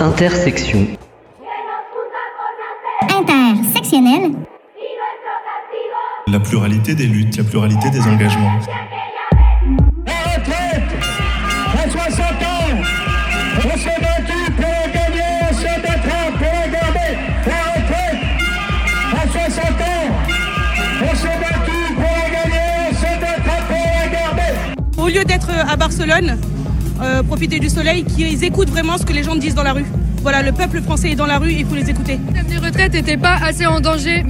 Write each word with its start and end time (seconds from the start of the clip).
Intersection. 0.00 0.86
Intersectionnel. 3.02 4.32
La 6.26 6.40
pluralité 6.40 6.94
des 6.94 7.04
luttes, 7.04 7.36
la 7.36 7.44
pluralité 7.44 7.90
des 7.90 8.00
engagements. 8.00 8.58
La 10.06 10.12
retraite 10.38 10.90
à 11.74 11.90
60 11.90 12.20
ans, 12.20 12.80
on 13.58 13.76
s'est 13.76 14.00
battu 14.00 14.52
pour 14.52 14.64
la 14.64 14.88
gagner, 14.88 15.32
on 15.50 15.54
s'est 15.54 15.80
battu 15.82 16.08
pour 16.32 16.46
la 16.46 16.68
garder. 16.68 17.18
La 17.46 17.60
retraite 17.74 18.20
à 19.12 19.28
60 19.28 19.64
ans, 19.82 20.06
on 21.02 21.14
s'est 21.14 21.38
battu 21.42 21.94
pour 21.94 22.04
la 22.04 22.30
gagner, 22.30 22.68
on 22.90 22.94
s'est 22.94 23.18
battu 23.20 23.54
pour 23.68 23.84
la 24.00 24.08
garder. 24.08 24.52
Au 24.96 25.08
lieu 25.08 25.24
d'être 25.24 25.50
à 25.50 25.76
Barcelone, 25.76 26.38
euh, 27.02 27.22
profiter 27.22 27.58
du 27.58 27.68
soleil, 27.68 28.04
qu'ils 28.04 28.44
écoutent 28.44 28.70
vraiment 28.70 28.98
ce 28.98 29.04
que 29.04 29.12
les 29.12 29.22
gens 29.22 29.36
disent 29.36 29.54
dans 29.54 29.62
la 29.62 29.72
rue. 29.72 29.86
Voilà, 30.22 30.42
le 30.42 30.52
peuple 30.52 30.82
français 30.82 31.12
est 31.12 31.14
dans 31.14 31.26
la 31.26 31.38
rue 31.38 31.52
il 31.52 31.64
faut 31.64 31.74
les 31.74 31.88
écouter. 31.88 32.18
Le 32.18 32.36
système 32.36 32.60
des 32.60 32.66
retraites 32.66 32.92
n'était 32.92 33.16
pas 33.16 33.36
assez 33.42 33.64
en 33.64 33.80
danger, 33.80 34.22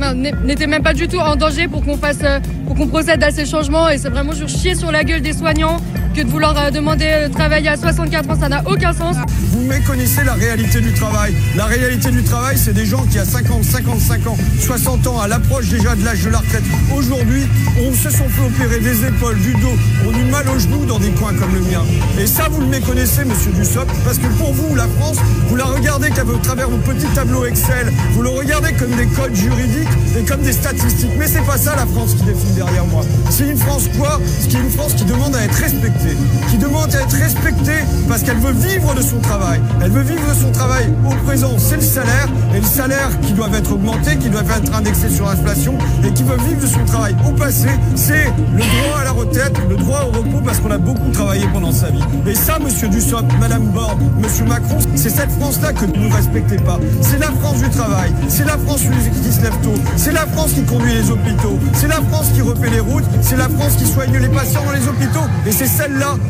n'était 0.45 0.69
même 0.69 0.83
pas 0.83 0.95
du 0.95 1.09
tout 1.09 1.19
en 1.19 1.35
danger 1.35 1.67
pour 1.67 1.85
qu'on 1.85 1.97
fasse, 1.97 2.21
euh, 2.23 2.39
pour 2.67 2.77
qu'on 2.77 2.87
procède 2.87 3.23
à 3.25 3.31
ces 3.31 3.45
changements. 3.45 3.89
Et 3.89 3.99
c'est 3.99 4.09
vraiment 4.09 4.33
juste 4.33 4.57
chier 4.57 4.75
sur 4.75 4.93
la 4.93 5.03
gueule 5.03 5.21
des 5.21 5.33
soignants 5.33 5.79
de 6.25 6.31
vouloir 6.31 6.57
euh, 6.57 6.71
demander 6.71 7.29
de 7.29 7.33
travailler 7.33 7.69
à 7.69 7.77
64 7.77 8.31
ans, 8.31 8.39
ça 8.39 8.49
n'a 8.49 8.63
aucun 8.67 8.93
sens. 8.93 9.17
Vous 9.53 9.63
méconnaissez 9.63 10.23
la 10.25 10.35
réalité 10.35 10.81
du 10.81 10.93
travail. 10.93 11.35
La 11.57 11.65
réalité 11.65 12.11
du 12.11 12.23
travail, 12.23 12.59
c'est 12.59 12.73
des 12.73 12.85
gens 12.85 13.05
qui 13.11 13.19
à 13.19 13.25
50, 13.25 13.65
55 13.65 14.27
ans, 14.27 14.37
60 14.61 15.07
ans, 15.07 15.21
à 15.21 15.29
l'approche 15.29 15.69
déjà 15.69 15.95
de 15.95 16.05
l'âge 16.05 16.25
de 16.25 16.31
la 16.31 16.39
retraite, 16.39 16.65
aujourd'hui, 16.95 17.47
on 17.81 17.93
se 17.93 18.11
sont 18.11 18.29
fait 18.29 18.43
opérer 18.43 18.81
des 18.81 19.05
épaules, 19.07 19.39
du 19.39 19.53
dos, 19.55 19.77
ont 20.07 20.13
du 20.13 20.25
mal 20.25 20.49
aux 20.49 20.59
genoux 20.59 20.85
dans 20.87 20.99
des 20.99 21.11
coins 21.11 21.35
comme 21.35 21.55
le 21.55 21.61
mien. 21.61 21.83
Et 22.19 22.27
ça, 22.27 22.49
vous 22.51 22.61
le 22.61 22.67
méconnaissez, 22.67 23.25
monsieur 23.25 23.53
Dussopt, 23.53 23.91
parce 24.05 24.19
que 24.19 24.27
pour 24.39 24.53
vous, 24.53 24.75
la 24.75 24.89
France, 24.99 25.19
vous 25.49 25.57
la 25.57 25.65
regardez 25.65 26.11
qu'à 26.11 26.25
travers 26.43 26.69
vos 26.69 26.79
petits 26.79 27.09
tableaux 27.15 27.45
Excel, 27.45 27.93
vous 28.13 28.23
le 28.23 28.31
regardez 28.31 28.73
comme 28.73 28.95
des 28.97 29.07
codes 29.07 29.35
juridiques 29.35 29.89
et 30.19 30.25
comme 30.25 30.43
des 30.43 30.53
statistiques. 30.53 31.11
Mais 31.19 31.27
c'est 31.27 31.45
pas 31.45 31.57
ça 31.59 31.77
la 31.77 31.87
France 31.87 32.15
qui 32.15 32.25
défile 32.25 32.55
derrière 32.55 32.85
moi. 32.87 33.05
C'est 33.31 33.49
une 33.49 33.57
France 33.57 33.89
quoi? 33.99 34.21
C'est 34.41 34.59
une 34.59 34.71
France 34.71 34.95
qui 34.95 35.05
demande 35.05 35.35
à 35.35 35.45
être 35.45 35.55
respectée, 35.55 36.10
qui 36.49 36.59
demande 36.59 36.95
à 36.95 37.01
être 37.01 37.17
respectée 37.17 37.81
parce 38.09 38.23
qu'elle 38.23 38.39
veut 38.39 38.53
vivre 38.53 38.95
de 38.95 39.03
son 39.03 39.19
travail. 39.19 39.61
Elle 39.83 39.91
veut 39.91 40.03
vivre 40.03 40.29
de 40.29 40.35
son 40.35 40.51
travail 40.53 40.93
au 41.05 41.15
présent, 41.25 41.57
c'est 41.59 41.77
le 41.77 41.83
salaire, 41.83 42.29
et 42.55 42.61
le 42.61 42.67
salaire 42.67 43.11
qui 43.21 43.33
doit 43.33 43.49
être 43.55 43.73
augmenté, 43.73 44.17
qui 44.17 44.29
doit 44.29 44.43
être 44.43 44.75
indexé 44.75 45.09
sur 45.09 45.27
l'inflation, 45.27 45.75
et 46.05 46.13
qui 46.13 46.23
veut 46.23 46.37
vivre 46.49 46.61
de 46.61 46.67
son 46.67 46.85
travail 46.85 47.15
au 47.27 47.33
passé, 47.33 47.69
c'est 47.95 48.27
le 48.55 48.59
droit 48.59 49.01
à 49.01 49.05
la 49.05 49.13
retraite, 49.13 49.57
le 49.69 49.77
droit 49.77 50.09
au 50.09 50.19
repos 50.19 50.41
parce 50.45 50.59
qu'on 50.59 50.71
a 50.71 50.79
beaucoup 50.79 51.11
travaillé 51.11 51.47
pendant 51.53 51.73
sa 51.73 51.91
vie. 51.91 52.03
Et 52.27 52.35
ça, 52.35 52.59
monsieur 52.59 52.89
Dussopt, 52.89 53.31
madame 53.39 53.65
Borne, 53.69 54.01
monsieur 54.21 54.45
Macron, 54.45 54.79
c'est 54.95 55.11
cette 55.11 55.31
France-là 55.33 55.73
que 55.73 55.85
vous 55.85 55.97
ne 55.97 56.13
respectez 56.13 56.57
pas. 56.57 56.79
C'est 57.01 57.19
la 57.19 57.31
France 57.41 57.63
du 57.63 57.69
travail, 57.71 58.13
c'est 58.29 58.47
la 58.47 58.59
France 58.59 58.83
qui 59.23 59.33
se 59.33 59.43
lève 59.43 59.57
tôt, 59.63 59.75
c'est 59.97 60.13
la 60.13 60.27
France 60.27 60.53
qui 60.53 60.63
conduit 60.65 60.95
les 60.95 61.11
hôpitaux, 61.11 61.59
c'est 61.73 61.89
la 61.89 62.01
France 62.11 62.31
qui 62.35 62.43
refait 62.43 62.71
les 62.71 62.81
routes, 62.81 63.05
c'est 63.23 63.37
la 63.37 63.49
France 63.49 63.77
qui 63.77 63.87
soigne 63.87 64.17
les 64.17 64.29
patients 64.29 64.65
dans 64.65 64.73
les 64.73 64.87
hôpitaux. 64.87 65.27
Et 65.47 65.53
c'est 65.53 65.67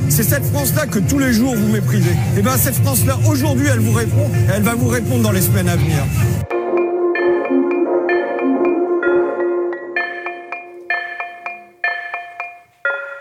c'est 0.08 0.22
cette 0.22 0.44
France-là 0.44 0.86
que 0.86 0.98
tous 0.98 1.18
les 1.18 1.32
jours 1.32 1.54
vous 1.54 1.68
méprisez. 1.68 2.16
Et 2.36 2.42
bien 2.42 2.56
cette 2.56 2.74
France-là, 2.74 3.18
aujourd'hui, 3.26 3.66
elle 3.72 3.80
vous 3.80 3.92
répond, 3.92 4.28
et 4.48 4.52
elle 4.54 4.62
va 4.62 4.74
vous 4.74 4.88
répondre 4.88 5.22
dans 5.22 5.32
les 5.32 5.40
semaines 5.40 5.68
à 5.68 5.76
venir. 5.76 6.04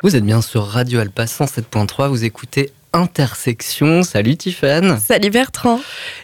Vous 0.02 0.16
êtes 0.16 0.26
bien 0.26 0.42
sur 0.42 0.66
Radio 0.66 1.00
Alpa 1.00 1.26
107.3, 1.26 2.08
vous 2.08 2.24
écoutez 2.24 2.72
Intersection. 2.94 4.04
Salut 4.04 4.36
Tiffany. 4.36 4.94
Salut 5.06 5.30
Bertrand. 5.30 5.80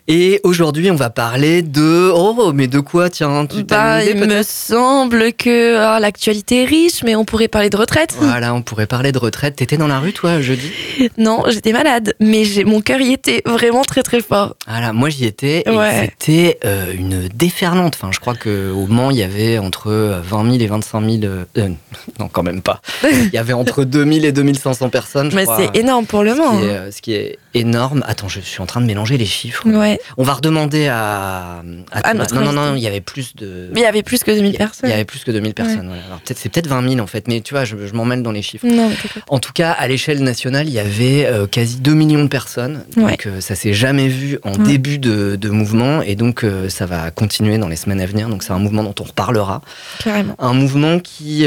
Et 0.08 0.40
aujourd'hui, 0.44 0.90
on 0.92 0.96
va 0.96 1.10
parler 1.10 1.62
de. 1.62 2.12
Oh, 2.14 2.52
mais 2.54 2.68
de 2.68 2.80
quoi 2.80 3.10
Tiens, 3.10 3.46
tu 3.46 3.64
Bah, 3.64 4.04
idée, 4.04 4.12
il 4.16 4.26
me 4.28 4.42
semble 4.44 5.34
que 5.34 5.78
ah, 5.78 6.00
l'actualité 6.00 6.64
est 6.64 6.66
riche, 6.66 7.04
mais 7.04 7.16
on 7.16 7.24
pourrait 7.26 7.48
parler 7.48 7.70
de 7.70 7.78
retraite. 7.78 8.16
Voilà, 8.20 8.54
on 8.54 8.62
pourrait 8.62 8.88
parler 8.88 9.12
de 9.12 9.18
retraite. 9.20 9.56
T'étais 9.56 9.78
dans 9.78 9.88
la 9.88 10.00
rue, 10.00 10.14
toi, 10.14 10.42
jeudi? 10.42 10.72
Non, 11.18 11.44
j'étais 11.50 11.72
malade, 11.72 12.14
mais 12.20 12.46
j'ai 12.46 12.64
mon 12.64 12.82
cœur 12.82 13.00
y 13.02 13.14
était 13.14 13.42
vraiment 13.46 13.84
très 13.84 14.02
très 14.04 14.22
fort. 14.22 14.56
Voilà, 14.68 14.92
moi 14.94 15.10
j'y 15.10 15.26
étais 15.26 15.64
et 15.66 15.70
Ouais. 15.70 16.12
c'était 16.18 16.60
euh, 16.66 16.94
une 16.98 17.28
déferlante. 17.34 17.96
Enfin, 17.96 18.10
je 18.12 18.20
crois 18.20 18.36
qu'au 18.36 18.86
Mans, 18.88 19.12
il 19.12 19.18
y 19.18 19.24
avait 19.24 19.58
entre 19.60 19.92
euh, 19.92 20.20
20 20.24 20.44
000 20.52 20.56
et 20.64 20.68
25 20.68 21.02
000. 21.02 21.24
euh, 21.24 21.46
euh, 21.58 21.70
non, 22.20 22.28
quand 22.28 22.44
même 22.44 22.62
pas. 22.62 22.82
Il 23.04 23.30
y 23.34 23.38
avait 23.38 23.54
entre 23.54 23.84
2000 23.84 24.26
et 24.26 24.32
2500 24.32 24.90
personnes, 24.90 25.32
je 25.32 25.36
mais 25.36 25.46
c'est 25.58 25.78
énorme 25.80 26.06
pour 26.06 26.24
le 26.24 26.34
Mans. 26.36 26.55
Qui, 26.60 26.66
est, 26.66 26.70
euh, 26.70 26.92
ce 26.92 27.02
qui 27.02 27.14
est 27.14 27.38
énorme. 27.54 28.04
Attends, 28.08 28.28
je 28.30 28.40
suis 28.40 28.62
en 28.62 28.66
train 28.66 28.82
de 28.82 28.86
mélanger 28.86 29.18
les 29.18 29.26
chiffres. 29.26 29.68
Ouais. 29.68 30.00
On 30.18 30.24
va 30.24 30.34
redemander 30.34 30.88
à. 30.88 31.62
À 31.92 32.02
Thomas. 32.02 32.14
notre 32.14 32.36
non, 32.36 32.42
non, 32.46 32.52
non, 32.54 32.62
invité. 32.62 32.80
il 32.80 32.84
y 32.84 32.88
avait 32.88 33.02
plus 33.02 33.36
de. 33.36 33.70
Mais 33.74 33.82
il 33.82 33.84
y 33.84 33.88
avait 33.88 34.04
plus 34.04 34.24
que 34.24 34.32
2000 34.32 34.52
il 34.54 34.58
personnes. 34.58 34.90
y 34.90 34.94
avait 34.94 35.06
plus 35.06 35.24
que 35.24 35.32
2000 35.32 35.54
personnes. 35.54 35.90
Alors, 36.08 36.20
peut-être, 36.20 36.38
c'est 36.38 36.50
peut-être 36.50 36.68
20 36.68 36.90
000 36.90 37.00
en 37.02 37.08
fait, 37.08 37.28
mais 37.28 37.42
tu 37.42 37.54
vois, 37.54 37.66
je, 37.66 37.76
je 37.86 37.94
m'en 37.94 38.06
mêle 38.06 38.24
dans 38.24 38.32
les 38.32 38.42
chiffres. 38.42 38.66
Non. 38.68 38.92
En 39.30 39.40
tout 39.40 39.54
cas, 39.54 39.72
à 39.72 39.88
l'échelle 39.88 40.22
nationale, 40.24 40.68
il 40.68 40.74
y 40.74 40.80
avait 40.80 41.26
euh, 41.26 41.48
quasi 41.48 41.78
2 41.78 41.94
millions 41.94 42.24
de 42.24 42.30
personnes. 42.30 42.84
Donc, 42.96 43.26
euh, 43.26 43.42
ça 43.42 43.56
s'est 43.56 43.74
jamais 43.74 44.08
vu 44.08 44.40
en 44.44 44.58
début 44.58 44.98
de, 45.00 45.36
de 45.36 45.50
mouvement. 45.50 46.02
Et 46.02 46.16
donc, 46.16 46.44
euh, 46.44 46.70
ça 46.70 46.86
va 46.86 47.12
continuer 47.12 47.58
dans 47.58 47.68
les 47.68 47.76
semaines 47.76 48.02
à 48.02 48.06
venir. 48.06 48.30
Donc, 48.30 48.44
c'est 48.44 48.54
un 48.54 48.60
mouvement 48.60 48.84
dont 48.84 48.96
on 49.00 49.04
reparlera. 49.04 49.62
carrément. 50.04 50.36
Un 50.40 50.54
mouvement 50.54 51.00
qui. 51.00 51.46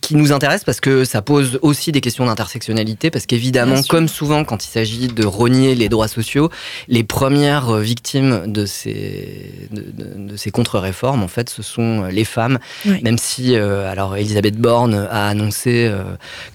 Qui 0.00 0.16
nous 0.16 0.32
intéresse 0.32 0.64
parce 0.64 0.80
que 0.80 1.04
ça 1.04 1.22
pose 1.22 1.60
aussi 1.62 1.92
des 1.92 2.00
questions 2.00 2.26
d'intersectionnalité 2.26 3.10
parce 3.12 3.26
qu'évidemment 3.26 3.80
comme 3.88 4.08
souvent 4.08 4.42
quand 4.44 4.64
il 4.64 4.68
s'agit 4.68 5.06
de 5.06 5.24
rogner 5.24 5.76
les 5.76 5.88
droits 5.88 6.08
sociaux 6.08 6.50
les 6.88 7.04
premières 7.04 7.76
victimes 7.76 8.50
de 8.52 8.66
ces 8.66 9.68
de, 9.70 9.82
de- 9.82 10.28
de 10.30 10.36
ces 10.36 10.50
contre-réformes 10.50 11.22
en 11.22 11.28
fait 11.28 11.48
ce 11.48 11.62
sont 11.62 12.04
les 12.06 12.24
femmes 12.24 12.58
Oui. 12.86 13.00
même 13.04 13.18
si 13.18 13.54
euh, 13.54 13.88
alors 13.90 14.16
Elisabeth 14.16 14.56
Borne 14.58 14.94
a 15.12 15.28
annoncé 15.28 15.86
euh, 15.86 16.02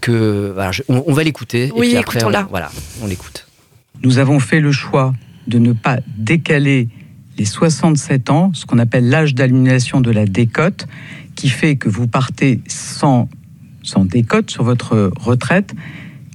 que 0.02 0.52
voilà, 0.54 0.74
je- 0.74 0.84
on, 0.90 1.04
on 1.08 1.14
va 1.14 1.24
l'écouter 1.24 1.72
Oui, 1.76 1.88
et 1.88 1.90
puis 1.92 1.98
après 1.98 2.18
on, 2.18 2.28
écoutons-la. 2.30 2.48
voilà 2.50 2.72
on 3.02 3.08
l'écoute 3.08 3.48
nous 4.04 4.18
avons 4.18 4.40
fait 4.42 4.60
le 4.60 4.74
choix 4.74 5.14
de 5.48 5.60
ne 5.60 5.72
pas 5.72 6.00
décaler 6.18 6.90
les 7.38 7.46
67 7.46 8.30
ans, 8.30 8.52
ce 8.54 8.66
qu'on 8.68 8.78
appelle 8.80 9.10
l'âge 9.10 9.34
d'annulation 9.34 10.02
de 10.02 10.12
la 10.12 10.26
décote, 10.28 10.86
qui 11.36 11.50
fait 11.50 11.76
que 11.76 11.90
vous 11.90 12.08
partez 12.08 12.62
sans, 12.68 13.30
sans 13.82 14.06
décote 14.06 14.52
sur 14.52 14.64
votre 14.64 15.12
retraite, 15.18 15.74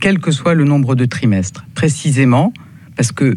quel 0.00 0.18
que 0.18 0.30
soit 0.30 0.54
le 0.54 0.64
nombre 0.64 0.94
de 0.94 1.04
trimestres. 1.04 1.64
Précisément 1.74 2.52
parce 2.96 3.12
que 3.12 3.36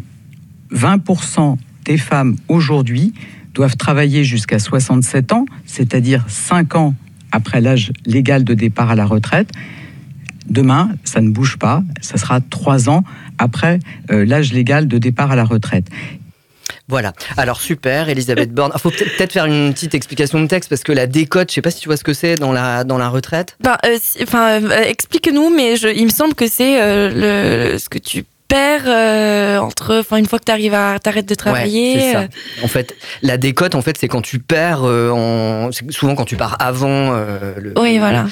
20% 0.72 1.56
des 1.84 1.98
femmes 1.98 2.36
aujourd'hui 2.48 3.12
doivent 3.54 3.76
travailler 3.76 4.24
jusqu'à 4.24 4.58
67 4.58 5.32
ans, 5.32 5.44
c'est-à-dire 5.66 6.24
5 6.28 6.74
ans 6.74 6.94
après 7.30 7.60
l'âge 7.60 7.92
légal 8.06 8.44
de 8.44 8.54
départ 8.54 8.90
à 8.90 8.94
la 8.94 9.04
retraite. 9.04 9.50
Demain, 10.48 10.90
ça 11.04 11.20
ne 11.20 11.30
bouge 11.30 11.58
pas, 11.58 11.82
ça 12.00 12.18
sera 12.18 12.40
3 12.40 12.90
ans 12.90 13.04
après 13.38 13.78
euh, 14.10 14.24
l'âge 14.24 14.52
légal 14.52 14.88
de 14.88 14.98
départ 14.98 15.30
à 15.30 15.36
la 15.36 15.44
retraite. 15.44 15.88
Voilà. 16.92 17.14
Alors 17.38 17.58
super, 17.60 18.10
Elisabeth 18.10 18.52
Borne. 18.52 18.70
Il 18.74 18.80
faut 18.80 18.90
peut-être 18.90 19.32
faire 19.32 19.46
une 19.46 19.72
petite 19.72 19.94
explication 19.94 20.38
de 20.40 20.46
texte 20.46 20.68
parce 20.68 20.82
que 20.82 20.92
la 20.92 21.06
décote, 21.06 21.48
je 21.48 21.54
sais 21.54 21.62
pas 21.62 21.70
si 21.70 21.80
tu 21.80 21.88
vois 21.88 21.96
ce 21.96 22.04
que 22.04 22.12
c'est 22.12 22.34
dans 22.34 22.52
la 22.52 22.84
dans 22.84 22.98
la 22.98 23.08
retraite. 23.08 23.56
Ben, 23.60 23.78
euh, 23.86 23.96
si- 23.98 24.22
enfin, 24.22 24.62
euh, 24.62 24.82
explique-nous, 24.84 25.48
mais 25.48 25.76
je, 25.76 25.88
il 25.88 26.04
me 26.04 26.10
semble 26.10 26.34
que 26.34 26.46
c'est 26.46 26.82
euh, 26.82 27.72
le, 27.72 27.78
ce 27.78 27.88
que 27.88 27.96
tu 27.98 28.24
perds 28.46 29.62
entre, 29.62 30.00
enfin, 30.00 30.18
une 30.18 30.26
fois 30.26 30.38
que 30.38 30.44
tu 30.44 30.52
arrives 30.52 30.74
à 30.74 30.98
t'arrêtes 30.98 31.24
de 31.24 31.34
travailler. 31.34 31.94
Ouais, 31.96 32.00
c'est 32.02 32.12
ça. 32.12 32.24
En 32.62 32.68
fait, 32.68 32.94
la 33.22 33.38
décote, 33.38 33.74
en 33.74 33.80
fait, 33.80 33.96
c'est 33.98 34.08
quand 34.08 34.20
tu 34.20 34.38
perds 34.40 34.82
en 34.82 35.70
souvent 35.88 36.14
quand 36.14 36.26
tu 36.26 36.36
pars 36.36 36.56
avant 36.60 37.12
le 37.12 37.72
Oui, 37.78 37.98
voilà. 37.98 38.26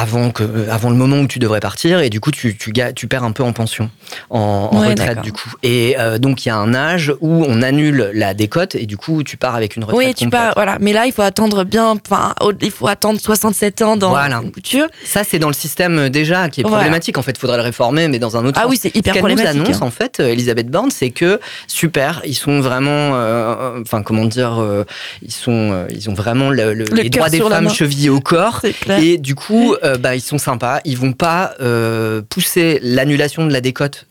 Avant 0.00 0.30
que 0.30 0.42
euh, 0.42 0.66
avant 0.70 0.88
le 0.90 0.96
moment 0.96 1.18
où 1.18 1.26
tu 1.26 1.38
devrais 1.38 1.60
partir 1.60 2.00
et 2.00 2.08
du 2.10 2.20
coup 2.20 2.30
tu 2.30 2.56
tu, 2.56 2.72
tu 2.94 3.06
perds 3.06 3.24
un 3.24 3.32
peu 3.32 3.42
en 3.42 3.52
pension 3.52 3.90
en, 4.30 4.70
en 4.72 4.80
Ouais, 4.80 4.88
retraite 4.88 5.20
du 5.20 5.32
coup. 5.32 5.52
Et 5.62 5.96
euh, 5.98 6.18
donc 6.18 6.44
il 6.44 6.48
y 6.48 6.52
a 6.52 6.56
un 6.56 6.74
âge 6.74 7.12
où 7.20 7.44
on 7.46 7.60
annule 7.62 8.10
la 8.14 8.32
décote 8.34 8.74
et 8.74 8.86
du 8.86 8.96
coup 8.96 9.22
tu 9.22 9.36
pars 9.36 9.54
avec 9.54 9.76
une 9.76 9.84
retraite 9.84 9.98
Oui, 9.98 10.14
tu 10.14 10.24
complète. 10.24 10.40
pars, 10.40 10.52
voilà. 10.56 10.78
Mais 10.80 10.92
là, 10.92 11.06
il 11.06 11.12
faut 11.12 11.22
attendre 11.22 11.64
bien, 11.64 11.98
enfin, 12.10 12.34
il 12.62 12.70
faut 12.70 12.86
attendre 12.88 13.20
67 13.20 13.82
ans 13.82 13.96
dans 13.96 14.10
Voilà. 14.10 14.36
une 14.42 14.50
couture. 14.52 14.86
Ça 15.04 15.22
c'est 15.24 15.38
dans 15.38 15.48
le 15.48 15.54
système 15.54 15.98
euh, 15.98 16.08
déjà 16.08 16.48
qui 16.48 16.60
est 16.60 16.64
Voilà. 16.64 16.78
problématique 16.78 17.18
en 17.18 17.22
fait, 17.22 17.32
il 17.32 17.38
faudrait 17.38 17.58
le 17.58 17.62
réformer 17.62 18.08
mais 18.08 18.18
dans 18.18 18.36
un 18.36 18.44
autre 18.44 18.58
Ah 18.58 18.62
sens. 18.62 18.70
oui, 18.70 18.78
c'est 18.80 18.96
hyper 18.96 19.14
Ce 19.14 19.20
qu'elle 19.20 19.28
nous 19.28 19.34
problématique. 19.36 19.62
annonce 19.66 19.82
hein. 19.82 19.86
en 19.86 19.90
fait, 19.90 20.20
Elisabeth 20.20 20.68
Borne, 20.70 20.90
c'est 20.90 21.10
que 21.10 21.40
super, 21.66 22.22
ils 22.24 22.34
sont 22.34 22.60
vraiment, 22.60 23.12
euh, 23.14 23.80
enfin 23.82 24.02
comment 24.02 24.24
dire, 24.24 24.60
euh, 24.60 24.84
ils 25.22 25.32
sont, 25.32 25.86
ils 25.90 26.08
ont 26.08 26.14
vraiment 26.14 26.50
le- 26.50 26.72
le- 26.74 26.84
Le 26.84 27.02
les 27.02 27.10
droits 27.10 27.28
des 27.28 27.40
femmes 27.40 27.68
chevillés 27.70 28.10
au 28.10 28.20
corps. 28.20 28.62
Et 29.00 29.18
du 29.18 29.34
coup, 29.34 29.74
euh, 29.90 29.96
bah, 29.98 30.14
ils 30.16 30.20
sont 30.20 30.38
sympas. 30.38 30.80
Ils 30.84 30.96
vont 30.98 31.12
pas 31.12 31.54
euh, 31.60 32.22
pousser 32.28 32.78
l'annulation 32.82 33.46
de 33.46 33.52
la 33.52 33.60
décote 33.60 34.06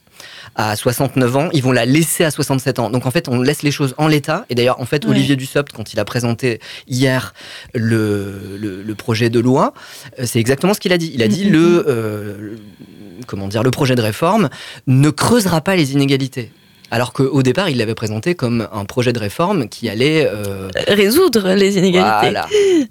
à 0.56 0.76
69 0.76 1.36
ans, 1.38 1.50
ils 1.54 1.62
vont 1.64 1.72
la 1.72 1.86
laisser 1.86 2.26
à 2.26 2.32
67 2.32 2.80
ans. 2.80 2.90
Donc 2.90 3.06
en 3.06 3.12
fait, 3.12 3.30
on 3.30 3.40
laisse 3.42 3.62
les 3.64 3.72
choses 3.72 3.94
en 3.98 4.08
l'état. 4.08 4.46
Et 4.50 4.56
d'ailleurs, 4.56 4.82
en 4.82 4.86
fait, 4.86 5.06
Ouais. 5.06 5.12
Olivier 5.12 5.36
Dussopt, 5.38 5.72
quand 5.72 5.94
il 5.94 6.00
a 6.00 6.06
présenté 6.06 6.60
hier 6.88 7.34
le, 7.74 8.58
le, 8.60 8.82
le 8.82 8.96
projet 8.96 9.30
de 9.30 9.40
loi, 9.40 9.74
euh, 10.20 10.24
c'est 10.26 10.40
exactement 10.40 10.74
ce 10.74 10.80
qu'il 10.80 10.92
a 10.92 10.98
dit. 10.98 11.12
Il 11.14 11.22
a 11.24 11.28
dit 11.28 11.46
Mhm. 11.46 11.52
le, 11.54 11.86
euh, 11.88 12.36
le- 12.40 12.58
comment 13.28 13.48
dire, 13.48 13.64
le 13.64 13.72
projet 13.72 13.96
de 13.96 14.02
réforme 14.02 14.50
ne 14.88 15.10
creusera 15.12 15.62
pas 15.62 15.76
les 15.76 15.94
inégalités. 15.94 16.52
Alors 16.92 17.14
qu'au 17.14 17.44
départ, 17.44 17.70
il 17.70 17.78
l'avait 17.78 17.94
présenté 17.94 18.34
comme 18.34 18.68
un 18.74 18.84
projet 18.84 19.14
de 19.14 19.20
réforme 19.20 19.70
qui 19.70 19.88
allait 19.90 20.26
euh, 20.28 20.70
résoudre 20.88 21.54
les 21.54 21.78
inégalités. 21.78 22.32
Voilà. 22.32 22.48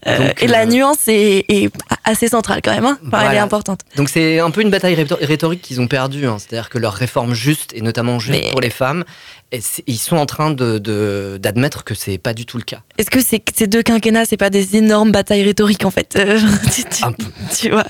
Donc, 0.06 0.40
et 0.40 0.46
la 0.46 0.66
nuance 0.66 1.08
est, 1.08 1.44
est 1.48 1.68
assez 2.08 2.28
centrale 2.28 2.60
quand 2.62 2.72
même. 2.74 2.84
Hein. 2.84 2.98
Enfin, 3.06 3.18
Elle 3.18 3.22
est 3.22 3.26
Voilà. 3.28 3.42
importante. 3.42 3.80
Donc 3.96 4.08
c'est 4.08 4.38
un 4.40 4.50
peu 4.50 4.60
une 4.62 4.70
bataille 4.70 4.94
rhétor- 4.94 5.18
rhétorique 5.20 5.62
qu'ils 5.62 5.80
ont 5.80 5.86
perdue. 5.88 6.26
hein. 6.26 6.36
C'est-à-dire 6.38 6.68
que 6.70 6.78
leur 6.78 6.94
réforme 6.94 7.34
juste, 7.34 7.72
et 7.74 7.80
notamment 7.82 8.18
juste 8.18 8.40
Mais- 8.44 8.50
pour 8.50 8.60
les 8.60 8.70
femmes, 8.70 9.04
et 9.50 9.60
ils 9.86 9.96
sont 9.96 10.16
en 10.16 10.26
train 10.26 10.50
de- 10.50 10.76
de- 10.78 11.38
d'admettre 11.40 11.82
que 11.84 11.94
c'est 11.94 12.18
pas 12.18 12.34
du 12.34 12.44
tout 12.44 12.58
le 12.58 12.64
cas. 12.64 12.80
Est-ce 12.98 13.10
que 13.10 13.20
ces 13.20 13.66
deux 13.66 13.82
quinquennats, 13.82 14.24
c'est 14.26 14.36
pas 14.36 14.50
des 14.50 14.76
énormes 14.76 15.10
batailles 15.10 15.42
rhétoriques 15.42 15.86
en 15.86 15.90
fait 15.90 16.16
Euh, 16.16 16.38
tu, 16.74 16.84
tu- 16.84 17.04
Un 17.04 17.12
peu. 17.12 17.24
tu 17.58 17.70
vois? 17.70 17.84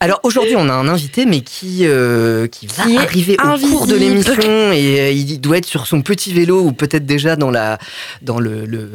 Alors 0.00 0.18
aujourd'hui, 0.24 0.54
on 0.56 0.68
a 0.68 0.72
un 0.72 0.88
invité, 0.88 1.26
mais 1.26 1.42
qui, 1.42 1.80
euh, 1.86 2.46
qui 2.48 2.66
va 2.66 2.84
Qui 2.84 2.96
arriver 2.96 3.36
au 3.38 3.42
cours 3.46 3.86
de 3.86 3.94
invisible. 3.94 3.98
l'émission 3.98 4.72
et 4.72 5.00
euh, 5.00 5.10
il 5.12 5.40
doit 5.40 5.58
être 5.58 5.66
sur 5.66 5.86
son 5.86 6.02
petit 6.02 6.32
vélo 6.32 6.60
ou 6.60 6.72
peut-être 6.72 7.06
déjà 7.06 7.36
dans 7.36 7.50
la, 7.50 7.78
dans, 8.22 8.40
le, 8.40 8.64
le- 8.64 8.90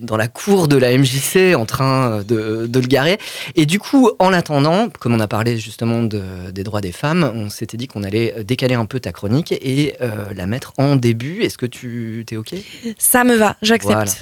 dans 0.00 0.16
la 0.16 0.28
cour 0.28 0.68
de 0.68 0.76
la 0.76 0.96
MJC 0.96 1.54
en 1.56 1.66
train 1.66 2.22
de, 2.22 2.66
de 2.68 2.80
le 2.80 2.86
garer. 2.86 3.18
Et 3.56 3.66
du 3.66 3.78
coup, 3.80 3.99
en 4.18 4.32
attendant, 4.32 4.88
comme 4.98 5.14
on 5.14 5.20
a 5.20 5.28
parlé 5.28 5.58
justement 5.58 6.02
de- 6.02 6.50
des 6.52 6.62
droits 6.64 6.80
des 6.80 6.92
femmes, 6.92 7.30
on 7.34 7.50
s'était 7.50 7.76
dit 7.76 7.86
qu'on 7.88 8.02
allait 8.02 8.44
décaler 8.44 8.74
un 8.74 8.86
peu 8.86 9.00
ta 9.00 9.12
chronique 9.12 9.52
et 9.52 9.94
euh, 10.00 10.24
la 10.34 10.46
mettre 10.46 10.72
en 10.78 10.96
début. 10.96 11.42
Est-ce 11.42 11.58
que 11.58 11.66
tu 11.66 12.24
t'es 12.26 12.36
OK? 12.36 12.54
Ça 12.98 13.24
me 13.24 13.34
va, 13.36 13.56
j'accepte. 13.62 13.92
Voilà. 13.92 14.12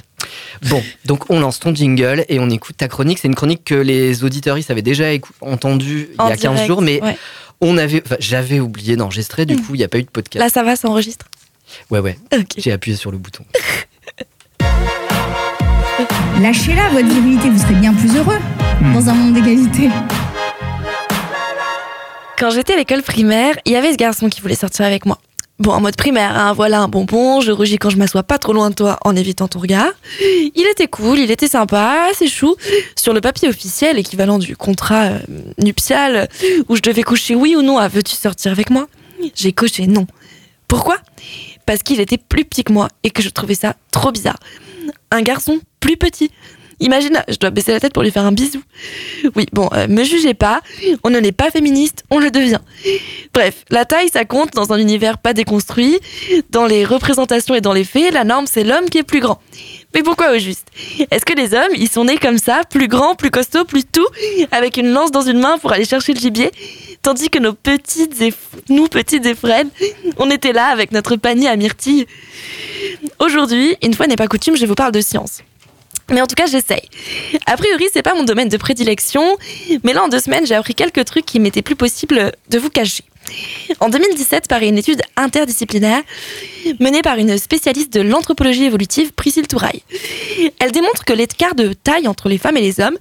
Bon, 0.69 0.83
donc 1.05 1.29
on 1.29 1.39
lance 1.39 1.59
ton 1.59 1.73
jingle 1.73 2.25
et 2.29 2.39
on 2.39 2.49
écoute 2.49 2.77
ta 2.77 2.87
chronique. 2.87 3.19
C'est 3.19 3.27
une 3.27 3.35
chronique 3.35 3.63
que 3.63 3.75
les 3.75 4.23
auditeuristes 4.23 4.69
avaient 4.71 4.81
déjà 4.81 5.05
entendue 5.41 6.09
il 6.11 6.15
y 6.17 6.31
a 6.31 6.35
15 6.35 6.39
direct, 6.39 6.67
jours, 6.67 6.81
mais 6.81 7.01
ouais. 7.01 7.17
on 7.61 7.77
avait, 7.77 8.01
enfin, 8.05 8.17
j'avais 8.19 8.59
oublié 8.59 8.95
d'enregistrer, 8.95 9.45
du 9.45 9.55
Mm. 9.55 9.61
coup, 9.61 9.75
il 9.75 9.77
n'y 9.79 9.83
a 9.83 9.87
pas 9.87 9.97
eu 9.99 10.03
de 10.03 10.09
podcast. 10.09 10.43
Là, 10.43 10.49
ça 10.49 10.63
va, 10.63 10.75
ça 10.75 10.89
enregistre? 10.89 11.25
Ouais, 11.89 11.99
ouais, 11.99 12.17
j'ai 12.57 12.71
appuyé 12.71 12.97
sur 12.97 13.11
le 13.11 13.17
bouton. 13.17 13.43
Lâchez-la, 16.41 16.89
votre 16.89 17.07
virilité, 17.07 17.49
vous 17.49 17.59
serez 17.59 17.73
bien 17.75 17.93
plus 17.93 18.15
heureux 18.15 18.37
dans 18.81 19.09
un 19.09 19.13
monde 19.13 19.33
d'égalité. 19.33 19.89
Quand 22.37 22.49
j'étais 22.49 22.73
à 22.73 22.77
l'école 22.77 23.01
primaire, 23.01 23.55
il 23.65 23.73
y 23.73 23.75
avait 23.75 23.91
ce 23.91 23.97
garçon 23.97 24.29
qui 24.29 24.41
voulait 24.41 24.55
sortir 24.55 24.85
avec 24.85 25.05
moi. 25.05 25.19
Bon, 25.59 25.71
en 25.71 25.81
mode 25.81 25.97
primaire, 25.97 26.37
hein, 26.37 26.53
voilà 26.53 26.79
un 26.79 26.87
bonbon, 26.87 27.41
je 27.41 27.51
rugis 27.51 27.77
quand 27.77 27.89
je 27.89 27.97
m'assois 27.97 28.23
pas 28.23 28.37
trop 28.37 28.53
loin 28.53 28.69
de 28.69 28.75
toi 28.75 28.97
en 29.03 29.13
évitant 29.13 29.49
ton 29.49 29.59
regard. 29.59 29.91
Il 30.21 30.65
était 30.71 30.87
cool, 30.87 31.19
il 31.19 31.29
était 31.31 31.49
sympa, 31.49 32.07
assez 32.09 32.27
chou. 32.27 32.55
Sur 32.95 33.13
le 33.13 33.19
papier 33.19 33.49
officiel, 33.49 33.99
équivalent 33.99 34.39
du 34.39 34.55
contrat 34.55 35.07
euh, 35.07 35.19
nuptial, 35.61 36.29
où 36.69 36.77
je 36.77 36.81
devais 36.81 37.03
coucher 37.03 37.35
oui 37.35 37.57
ou 37.57 37.61
non 37.61 37.77
à 37.77 37.89
veux-tu 37.89 38.15
sortir 38.15 38.53
avec 38.53 38.69
moi, 38.69 38.87
j'ai 39.35 39.51
coché 39.51 39.85
non. 39.87 40.07
Pourquoi? 40.69 40.97
Parce 41.65 41.83
qu'il 41.83 41.99
était 41.99 42.17
plus 42.17 42.45
petit 42.45 42.63
que 42.63 42.71
moi 42.71 42.87
et 43.03 43.09
que 43.09 43.21
je 43.21 43.29
trouvais 43.29 43.55
ça 43.55 43.75
trop 43.91 44.13
bizarre. 44.13 44.39
Un 45.11 45.21
garçon 45.21 45.59
plus 45.81 45.97
petit. 45.97 46.31
Imagine, 46.79 47.21
je 47.27 47.37
dois 47.37 47.49
baisser 47.49 47.71
la 47.71 47.79
tête 47.79 47.93
pour 47.93 48.03
lui 48.03 48.11
faire 48.11 48.25
un 48.25 48.31
bisou. 48.31 48.61
Oui, 49.35 49.45
bon, 49.51 49.69
euh, 49.73 49.87
me 49.87 50.03
jugez 50.03 50.33
pas, 50.33 50.61
on 51.03 51.09
ne 51.09 51.19
n'est 51.19 51.31
pas 51.31 51.51
féministe, 51.51 52.03
on 52.09 52.19
le 52.19 52.31
devient. 52.31 52.59
Bref, 53.33 53.65
la 53.69 53.85
taille, 53.85 54.09
ça 54.09 54.25
compte 54.25 54.53
dans 54.53 54.71
un 54.71 54.77
univers 54.77 55.17
pas 55.17 55.33
déconstruit. 55.33 55.99
Dans 56.49 56.65
les 56.65 56.85
représentations 56.85 57.55
et 57.55 57.61
dans 57.61 57.73
les 57.73 57.83
faits, 57.83 58.13
la 58.13 58.23
norme, 58.23 58.47
c'est 58.47 58.63
l'homme 58.63 58.89
qui 58.89 58.99
est 58.99 59.03
plus 59.03 59.19
grand. 59.19 59.41
Mais 59.93 60.03
pourquoi 60.03 60.31
au 60.31 60.37
juste? 60.37 60.67
Est-ce 61.11 61.25
que 61.25 61.33
les 61.33 61.53
hommes, 61.53 61.73
ils 61.75 61.89
sont 61.89 62.05
nés 62.05 62.17
comme 62.17 62.37
ça, 62.37 62.61
plus 62.69 62.87
grands, 62.87 63.15
plus 63.15 63.31
costauds, 63.31 63.65
plus 63.65 63.83
tout, 63.85 64.07
avec 64.51 64.77
une 64.77 64.91
lance 64.91 65.11
dans 65.11 65.21
une 65.21 65.39
main 65.39 65.57
pour 65.57 65.71
aller 65.71 65.85
chercher 65.85 66.13
le 66.13 66.19
gibier? 66.19 66.51
Tandis 67.01 67.29
que 67.29 67.39
nos 67.39 67.53
petites 67.53 68.21
et 68.21 68.33
nous, 68.69 68.87
petites 68.87 69.25
et 69.25 69.35
frêles, 69.35 69.67
on 70.17 70.29
était 70.29 70.53
là 70.53 70.67
avec 70.67 70.91
notre 70.91 71.15
panier 71.15 71.47
à 71.47 71.55
myrtilles. 71.55 72.05
Aujourd'hui, 73.19 73.75
une 73.81 73.93
fois 73.93 74.07
n'est 74.07 74.15
pas 74.15 74.27
coutume, 74.27 74.55
je 74.57 74.65
vous 74.65 74.75
parle 74.75 74.91
de 74.91 75.01
science. 75.01 75.41
Mais 76.11 76.21
en 76.21 76.27
tout 76.27 76.35
cas, 76.35 76.47
j'essaye. 76.47 76.81
A 77.45 77.55
priori, 77.57 77.85
c'est 77.93 78.01
pas 78.01 78.15
mon 78.15 78.23
domaine 78.23 78.49
de 78.49 78.57
prédilection, 78.57 79.37
mais 79.83 79.93
là, 79.93 80.03
en 80.03 80.07
deux 80.07 80.19
semaines, 80.19 80.45
j'ai 80.45 80.55
appris 80.55 80.75
quelques 80.75 81.05
trucs 81.05 81.25
qui 81.25 81.39
m'étaient 81.39 81.61
plus 81.61 81.75
possible 81.75 82.31
de 82.49 82.59
vous 82.59 82.69
cacher. 82.69 83.03
En 83.79 83.89
2017, 83.89 84.47
par 84.47 84.61
une 84.61 84.77
étude 84.77 85.01
interdisciplinaire 85.15 86.01
menée 86.79 87.01
par 87.01 87.17
une 87.17 87.37
spécialiste 87.37 87.93
de 87.93 88.01
l'anthropologie 88.01 88.65
évolutive, 88.65 89.13
Priscille 89.13 89.47
Touraille. 89.47 89.83
Elle 90.59 90.71
démontre 90.71 91.05
que 91.05 91.13
l'écart 91.13 91.53
de 91.55 91.73
taille 91.73 92.07
entre 92.07 92.27
les 92.27 92.37
femmes 92.37 92.57
et 92.57 92.61
les 92.61 92.79
hommes 92.79 92.97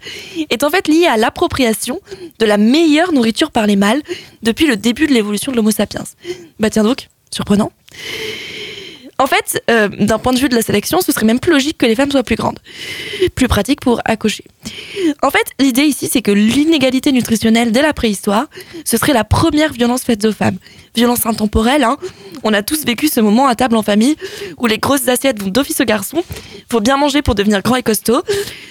est 0.50 0.64
en 0.64 0.70
fait 0.70 0.87
lié 0.88 1.06
à 1.06 1.16
l'appropriation 1.16 2.00
de 2.38 2.44
la 2.46 2.58
meilleure 2.58 3.12
nourriture 3.12 3.50
par 3.50 3.66
les 3.66 3.76
mâles 3.76 4.02
depuis 4.43 4.66
le 4.66 4.76
début 4.76 5.06
de 5.06 5.14
l'évolution 5.14 5.50
de 5.52 5.56
l'Homo 5.56 5.70
sapiens. 5.70 6.05
Bah 6.58 6.70
tiens 6.70 6.84
donc, 6.84 7.08
surprenant. 7.31 7.72
En 9.20 9.26
fait, 9.26 9.62
euh, 9.69 9.88
d'un 9.88 10.19
point 10.19 10.32
de 10.32 10.38
vue 10.38 10.49
de 10.49 10.55
la 10.55 10.62
sélection, 10.62 11.00
ce 11.00 11.11
serait 11.11 11.26
même 11.26 11.41
plus 11.41 11.50
logique 11.50 11.76
que 11.76 11.87
les 11.87 11.97
femmes 11.97 12.11
soient 12.11 12.23
plus 12.23 12.37
grandes. 12.37 12.61
Plus 13.35 13.49
pratique 13.49 13.81
pour 13.81 14.00
accoucher. 14.05 14.44
En 15.23 15.31
fait, 15.31 15.44
l'idée 15.59 15.82
ici, 15.82 16.09
c'est 16.11 16.23
que 16.23 16.31
l'inégalité 16.31 17.11
nutritionnelle 17.11 17.73
dès 17.73 17.82
la 17.82 17.93
préhistoire, 17.93 18.47
ce 18.85 18.97
serait 18.97 19.12
la 19.12 19.25
première 19.25 19.73
violence 19.73 20.03
faite 20.03 20.25
aux 20.25 20.32
femmes. 20.32 20.59
Violence 20.94 21.26
intemporelle, 21.26 21.82
hein. 21.82 21.97
On 22.44 22.53
a 22.53 22.62
tous 22.62 22.85
vécu 22.85 23.09
ce 23.09 23.19
moment 23.20 23.49
à 23.49 23.56
table 23.56 23.76
en 23.76 23.82
famille 23.82 24.15
où 24.59 24.67
les 24.67 24.79
grosses 24.79 25.09
assiettes 25.09 25.43
vont 25.43 25.50
d'office 25.50 25.81
au 25.81 25.85
garçon. 25.85 26.23
Faut 26.70 26.81
bien 26.81 26.97
manger 26.97 27.20
pour 27.20 27.35
devenir 27.35 27.62
grand 27.62 27.75
et 27.75 27.82
costaud. 27.82 28.23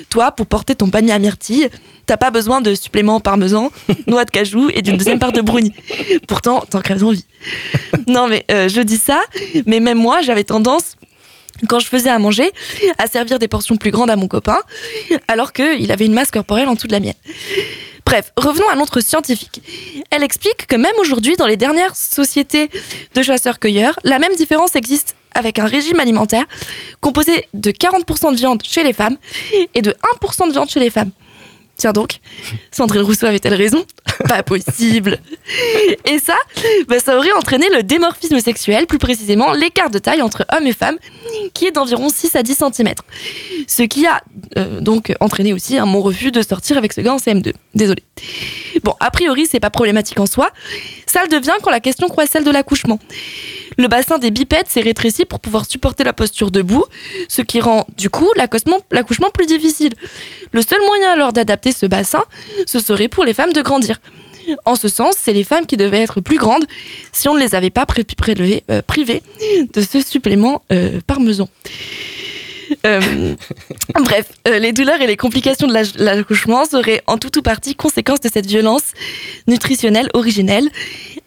Toi, 0.09 0.31
pour 0.31 0.45
porter 0.45 0.75
ton 0.75 0.89
panier 0.89 1.11
à 1.11 1.19
myrtille, 1.19 1.69
t'as 2.07 2.18
pas 2.18 2.31
besoin 2.31 2.62
de 2.62 2.74
suppléments 2.74 3.19
parmesan, 3.19 3.71
noix 4.07 4.25
de 4.25 4.31
cajou 4.31 4.69
et 4.74 4.81
d'une 4.81 4.98
deuxième 4.98 5.19
part 5.19 5.33
de 5.33 5.42
brownie. 5.42 5.74
Pourtant, 6.27 6.62
t'en 6.62 6.81
crèves 6.81 7.04
envie. 7.04 7.25
Non, 8.07 8.27
mais 8.27 8.45
euh, 8.50 8.68
je 8.68 8.81
dis 8.81 8.98
ça, 8.98 9.21
mais 9.65 9.80
même 9.80 10.00
moi, 10.00 10.21
j'avais 10.21 10.44
tendance 10.44 10.95
quand 11.68 11.80
je 11.80 11.88
faisais 11.88 12.09
à 12.09 12.19
manger, 12.19 12.51
à 12.98 13.07
servir 13.07 13.39
des 13.39 13.48
portions 13.48 13.77
plus 13.77 13.92
grandes 13.92 14.09
à 14.09 14.15
mon 14.15 14.27
copain, 14.27 14.59
alors 15.27 15.54
qu'il 15.54 15.92
avait 15.92 16.06
une 16.06 16.13
masse 16.13 16.31
corporelle 16.31 16.68
en 16.68 16.75
dessous 16.75 16.88
de 16.88 16.92
la 16.92 17.00
mienne. 17.00 17.15
Bref, 18.06 18.31
revenons 18.38 18.69
à 18.69 18.75
notre 18.75 19.01
scientifique. 19.01 19.62
Elle 20.12 20.24
explique 20.24 20.68
que 20.68 20.75
même 20.75 20.94
aujourd'hui, 21.00 21.36
dans 21.36 21.48
les 21.48 21.57
dernières 21.57 21.95
sociétés 21.95 22.69
de 23.15 23.21
chasseurs-cueilleurs, 23.21 24.00
la 24.04 24.18
même 24.18 24.33
différence 24.36 24.75
existe 24.75 25.15
avec 25.33 25.59
un 25.59 25.65
régime 25.65 26.00
alimentaire 26.00 26.45
composé 27.01 27.48
de 27.54 27.71
40% 27.71 28.31
de 28.31 28.38
viande 28.38 28.62
chez 28.63 28.83
les 28.83 28.94
femmes 28.94 29.18
et 29.74 29.81
de 29.81 29.94
1% 30.21 30.48
de 30.48 30.54
viande 30.54 30.69
chez 30.69 30.80
les 30.80 30.89
femmes. 30.89 31.12
Tiens 31.77 31.94
donc, 31.94 32.19
Sandrine 32.71 33.03
Rousseau 33.03 33.27
avait-elle 33.27 33.53
raison? 33.53 33.85
Pas 34.27 34.41
possible. 34.41 35.19
Et 36.06 36.18
ça, 36.18 36.35
bah, 36.88 37.00
ça 37.00 37.18
aurait 37.18 37.31
entraîné 37.33 37.68
le 37.69 37.83
démorphisme 37.83 38.39
sexuel, 38.39 38.88
plus 38.88 38.97
précisément 38.97 39.53
l'écart 39.53 39.91
de 39.91 40.00
taille 40.00 40.24
entre 40.24 40.45
hommes 40.51 40.65
et 40.65 40.74
femmes, 40.74 40.97
qui 41.53 41.68
est 41.68 41.71
d'environ 41.71 42.09
6 42.09 42.35
à 42.35 42.42
10 42.42 42.63
cm. 42.73 42.94
Ce 43.68 43.83
qui 43.83 44.07
a 44.07 44.23
euh, 44.57 44.81
donc 44.81 45.13
entraîné 45.19 45.54
aussi 45.54 45.78
un 45.78 45.85
mon 45.85 46.01
refus 46.01 46.31
de 46.31 46.42
sortir 46.42 46.78
avec 46.78 46.94
ce 46.94 47.01
gars 47.01 47.13
en 47.13 47.18
CM2. 47.18 47.54
Désolé. 47.75 48.04
Bon, 48.83 48.95
a 48.99 49.11
priori, 49.11 49.45
c'est 49.45 49.59
pas 49.59 49.69
problématique 49.69 50.19
en 50.19 50.25
soi. 50.25 50.49
Ça 51.06 51.21
le 51.23 51.30
devient 51.30 51.54
quand 51.61 51.71
la 51.71 51.80
question 51.80 52.07
croise 52.09 52.30
celle 52.30 52.44
de 52.44 52.51
l'accouchement. 52.51 52.99
Le 53.78 53.87
bassin 53.87 54.18
des 54.18 54.31
bipèdes 54.31 54.68
s'est 54.68 54.81
rétréci 54.81 55.25
pour 55.25 55.40
pouvoir 55.40 55.66
supporter 55.66 56.04
la 56.04 56.13
posture 56.13 56.49
debout, 56.49 56.85
ce 57.28 57.44
qui 57.44 57.61
rend 57.61 57.85
du 57.95 58.09
coup 58.09 58.28
l'accouchement 58.35 59.30
plus 59.31 59.45
difficile. 59.45 59.94
Le 60.51 60.61
seul 60.63 60.80
moyen 60.87 61.11
alors 61.11 61.31
d'adapter 61.31 61.67
ce 61.71 61.86
bassin, 61.86 62.24
ce 62.66 62.80
serait 62.80 63.07
pour 63.07 63.26
les 63.26 63.33
femmes 63.33 63.54
de 63.54 63.62
grandir. 63.62 64.00
En 64.66 64.76
ce 64.76 64.88
sens, 64.88 65.16
c'est 65.21 65.33
les 65.33 65.44
femmes 65.44 65.66
qui 65.66 65.76
devaient 65.76 66.02
être 66.02 66.21
plus 66.21 66.38
grandes 66.38 66.66
si 67.12 67.28
on 67.28 67.33
ne 67.33 67.40
les 67.40 67.54
avait 67.54 67.69
pas 67.69 67.86
pré- 67.86 68.06
prélevées, 68.06 68.64
euh, 68.71 68.81
privées 68.81 69.21
de 69.74 69.81
ce 69.81 70.00
supplément 70.02 70.64
euh, 70.71 71.02
parmesan. 71.06 71.50
Euh, 72.86 73.36
bref, 73.95 74.28
euh, 74.47 74.59
les 74.59 74.71
douleurs 74.71 75.02
et 75.02 75.07
les 75.07 75.18
complications 75.18 75.68
de 75.68 75.74
l'accouchement 76.04 76.66
seraient 76.66 77.02
en 77.07 77.18
tout 77.18 77.38
ou 77.38 77.42
partie 77.42 77.76
conséquence 77.76 78.21
de 78.21 78.30
cette 78.33 78.45
violence 78.45 78.83
nutritionnelle 79.47 80.09
originelle. 80.14 80.69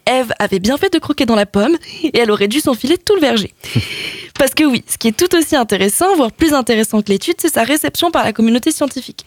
Ève 0.07 0.33
avait 0.39 0.59
bien 0.59 0.77
fait 0.77 0.91
de 0.91 0.97
croquer 0.99 1.25
dans 1.27 1.35
la 1.35 1.45
pomme 1.45 1.77
et 2.03 2.17
elle 2.17 2.31
aurait 2.31 2.47
dû 2.47 2.59
s'enfiler 2.59 2.97
tout 2.97 3.13
le 3.15 3.21
verger. 3.21 3.53
Parce 4.39 4.55
que 4.55 4.63
oui, 4.63 4.83
ce 4.87 4.97
qui 4.97 5.09
est 5.09 5.17
tout 5.17 5.35
aussi 5.35 5.55
intéressant, 5.55 6.15
voire 6.15 6.31
plus 6.31 6.53
intéressant 6.53 7.01
que 7.03 7.09
l'étude, 7.11 7.35
c'est 7.37 7.53
sa 7.53 7.63
réception 7.63 8.09
par 8.09 8.23
la 8.23 8.33
communauté 8.33 8.71
scientifique. 8.71 9.25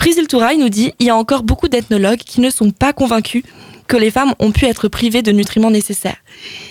Priscille 0.00 0.28
Touraille 0.28 0.56
nous 0.56 0.70
dit 0.70 0.94
il 0.98 1.08
y 1.08 1.10
a 1.10 1.14
encore 1.14 1.42
beaucoup 1.42 1.68
d'ethnologues 1.68 2.20
qui 2.20 2.40
ne 2.40 2.48
sont 2.48 2.70
pas 2.70 2.94
convaincus 2.94 3.42
que 3.86 3.98
les 3.98 4.10
femmes 4.10 4.34
ont 4.38 4.50
pu 4.50 4.64
être 4.64 4.88
privées 4.88 5.20
de 5.20 5.30
nutriments 5.30 5.70
nécessaires. 5.70 6.16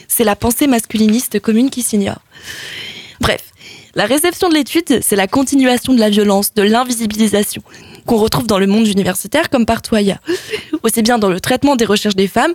C'est 0.07 0.23
la 0.23 0.35
pensée 0.35 0.65
masculiniste 0.65 1.39
commune 1.39 1.69
qui 1.69 1.83
s'ignore. 1.83 2.21
Bref, 3.21 3.41
la 3.93 4.07
réception 4.07 4.49
de 4.49 4.55
l'étude, 4.55 5.01
c'est 5.03 5.15
la 5.15 5.27
continuation 5.27 5.93
de 5.93 5.99
la 5.99 6.09
violence, 6.09 6.55
de 6.55 6.63
l'invisibilisation, 6.63 7.61
qu'on 8.07 8.17
retrouve 8.17 8.47
dans 8.47 8.57
le 8.57 8.65
monde 8.65 8.87
universitaire 8.87 9.51
comme 9.51 9.67
partout 9.67 9.93
ailleurs, 9.93 10.23
aussi 10.81 11.03
bien 11.03 11.19
dans 11.19 11.29
le 11.29 11.39
traitement 11.39 11.75
des 11.75 11.85
recherches 11.85 12.15
des 12.15 12.27
femmes 12.27 12.53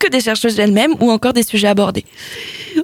que 0.00 0.08
des 0.08 0.20
chercheuses 0.20 0.58
elles-mêmes 0.58 0.96
ou 0.98 1.12
encore 1.12 1.34
des 1.34 1.44
sujets 1.44 1.68
abordés. 1.68 2.04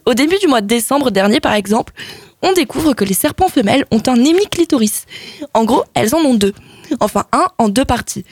Au 0.07 0.15
début 0.15 0.39
du 0.39 0.47
mois 0.47 0.61
de 0.61 0.69
décembre 0.69 1.11
dernier, 1.11 1.41
par 1.41 1.55
exemple, 1.55 1.93
on 2.41 2.53
découvre 2.53 2.95
que 2.95 3.05
les 3.05 3.15
serpents 3.15 3.49
femelles 3.49 3.85
ont 3.91 4.03
un 4.07 4.25
hémiclitoris. 4.25 5.07
En 5.55 5.65
gros, 5.65 5.83
elles 5.95 6.15
en 6.15 6.21
ont 6.21 6.35
deux. 6.35 6.55
Enfin, 7.01 7.25
un 7.33 7.47
en 7.59 7.69
deux 7.69 7.85
parties. 7.85 8.25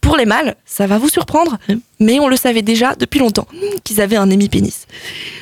Pour 0.00 0.16
les 0.16 0.26
mâles, 0.26 0.56
ça 0.64 0.86
va 0.86 0.98
vous 0.98 1.08
surprendre, 1.08 1.58
mais 2.00 2.18
on 2.20 2.28
le 2.28 2.36
savait 2.36 2.62
déjà 2.62 2.94
depuis 2.94 3.20
longtemps 3.20 3.46
qu'ils 3.84 4.00
avaient 4.00 4.16
un 4.16 4.30
hémipénis. 4.30 4.86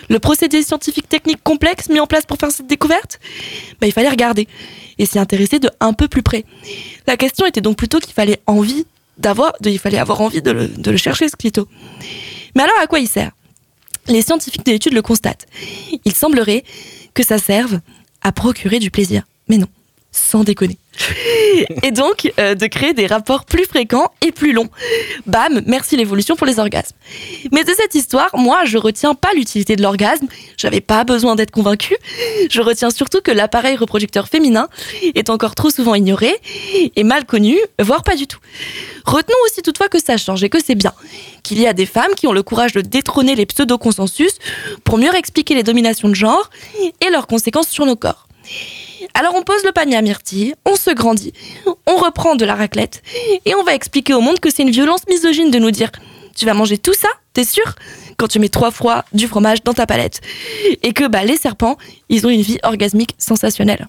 Le 0.09 0.19
procédé 0.19 0.62
scientifique 0.62 1.09
technique 1.09 1.43
complexe 1.43 1.89
mis 1.89 2.00
en 2.00 2.07
place 2.07 2.27
pour 2.27 2.39
faire 2.39 2.50
cette 2.50 2.67
découverte 2.67 3.21
bah, 3.81 3.87
Il 3.87 3.93
fallait 3.93 4.09
regarder 4.09 4.49
et 4.99 5.07
s'y 5.07 5.19
intéresser 5.19 5.59
de 5.59 5.71
un 5.81 5.93
peu 5.93 6.09
plus 6.09 6.23
près. 6.23 6.45
La 7.07 7.17
question 7.17 7.47
était 7.47 7.61
donc 7.61 7.77
plutôt 7.77 7.99
qu'il 8.00 8.12
fallait 8.12 8.41
envie 8.47 8.85
d'avoir, 9.19 9.55
il 9.65 9.79
fallait 9.79 9.99
avoir 9.99 10.21
envie 10.21 10.43
de 10.43 10.50
le, 10.50 10.69
de 10.69 10.91
le 10.91 10.97
chercher 10.97 11.29
ce 11.29 11.37
clito. 11.37 11.69
Mais 12.55 12.62
alors 12.62 12.79
à 12.81 12.87
quoi 12.87 12.99
il 12.99 13.09
sert? 13.09 13.33
Les 14.09 14.23
scientifiques 14.23 14.67
de 14.67 14.73
l'étude 14.73 14.93
le 14.93 15.03
constatent. 15.03 15.47
Il 16.05 16.12
semblerait 16.12 16.65
que 17.15 17.23
ça 17.23 17.39
serve 17.39 17.81
à 18.23 18.33
procurer 18.33 18.79
du 18.79 18.91
plaisir. 18.91 19.23
Mais 19.49 19.59
non, 19.59 19.69
sans 20.12 20.45
déconner. 20.45 20.79
Et 21.83 21.90
donc 21.90 22.33
euh, 22.38 22.54
de 22.54 22.66
créer 22.66 22.92
des 22.92 23.07
rapports 23.07 23.45
plus 23.45 23.64
fréquents 23.64 24.11
et 24.21 24.33
plus 24.33 24.52
longs. 24.52 24.69
Bam, 25.26 25.62
merci 25.66 25.97
l'évolution 25.97 26.37
pour 26.37 26.47
les 26.47 26.59
orgasmes. 26.59 26.97
Mais 27.52 27.64
de 27.64 27.73
cette 27.73 27.95
histoire, 27.95 28.30
moi, 28.35 28.64
je 28.64 28.78
retiens 28.78 29.14
pas 29.14 29.33
l'utilité 29.35 29.76
de 29.76 29.83
l'orgasme. 29.83 30.26
J'avais 30.57 30.80
pas 30.80 31.04
besoin 31.04 31.35
d'être 31.37 31.50
convaincue. 31.50 31.97
Je 32.50 32.61
retiens 32.61 32.90
surtout 32.90 33.21
que 33.21 33.30
l'appareil 33.30 33.76
reproducteur 33.76 34.28
féminin 34.28 34.69
est 35.14 35.30
encore 35.30 35.54
trop 35.54 35.71
souvent 35.71 35.95
ignoré 35.95 36.35
et 36.97 37.04
mal 37.04 37.25
connu, 37.25 37.59
voire 37.80 38.02
pas 38.02 38.16
du 38.16 38.26
tout. 38.26 38.38
Retenons 39.04 39.38
aussi 39.47 39.62
toutefois 39.62 39.88
que 39.88 40.02
ça 40.02 40.16
change 40.16 40.45
et 40.45 40.49
que 40.49 40.62
c'est 40.62 40.75
bien. 40.75 40.92
Qu'il 41.42 41.61
y 41.61 41.66
a 41.66 41.73
des 41.73 41.87
femmes 41.87 42.14
qui 42.16 42.26
ont 42.26 42.33
le 42.33 42.42
courage 42.42 42.73
de 42.73 42.80
détrôner 42.80 43.35
les 43.35 43.47
pseudo-consensus 43.47 44.38
pour 44.85 44.99
mieux 44.99 45.14
expliquer 45.14 45.54
les 45.54 45.62
dominations 45.62 46.09
de 46.09 46.14
genre 46.14 46.50
et 47.00 47.11
leurs 47.11 47.26
conséquences 47.26 47.69
sur 47.69 47.87
nos 47.87 47.97
corps. 47.97 48.28
Alors 49.14 49.35
on 49.35 49.42
pose 49.42 49.64
le 49.64 49.73
panier 49.73 49.97
à 49.97 50.02
myrtille, 50.02 50.54
on 50.64 50.76
se 50.76 50.90
grandit, 50.90 51.33
on 51.87 51.97
reprend 51.97 52.35
de 52.37 52.45
la 52.45 52.54
raclette 52.54 53.02
et 53.45 53.54
on 53.54 53.62
va 53.62 53.75
expliquer 53.75 54.14
au 54.14 54.21
monde 54.21 54.40
que 54.40 54.50
c'est 54.50 54.62
une 54.62 54.71
violence 54.71 55.02
misogyne 55.09 55.50
de 55.50 55.59
nous 55.59 55.71
dire 55.71 55.90
tu 56.37 56.47
vas 56.47 56.54
manger 56.54 56.78
tout 56.78 56.95
ça, 56.95 57.09
t'es 57.33 57.45
sûr? 57.45 57.75
Quand 58.16 58.28
tu 58.28 58.38
mets 58.38 58.49
trois 58.49 58.71
fois 58.71 59.04
du 59.12 59.28
fromage 59.28 59.62
dans 59.62 59.75
ta 59.75 59.87
palette. 59.87 60.21
Et 60.83 60.92
que 60.92 61.07
bah, 61.07 61.25
les 61.25 61.37
serpents, 61.37 61.76
ils 62.09 62.26
ont 62.26 62.30
une 62.30 62.42
vie 62.42 62.59
orgasmique 62.62 63.14
sensationnelle. 63.19 63.88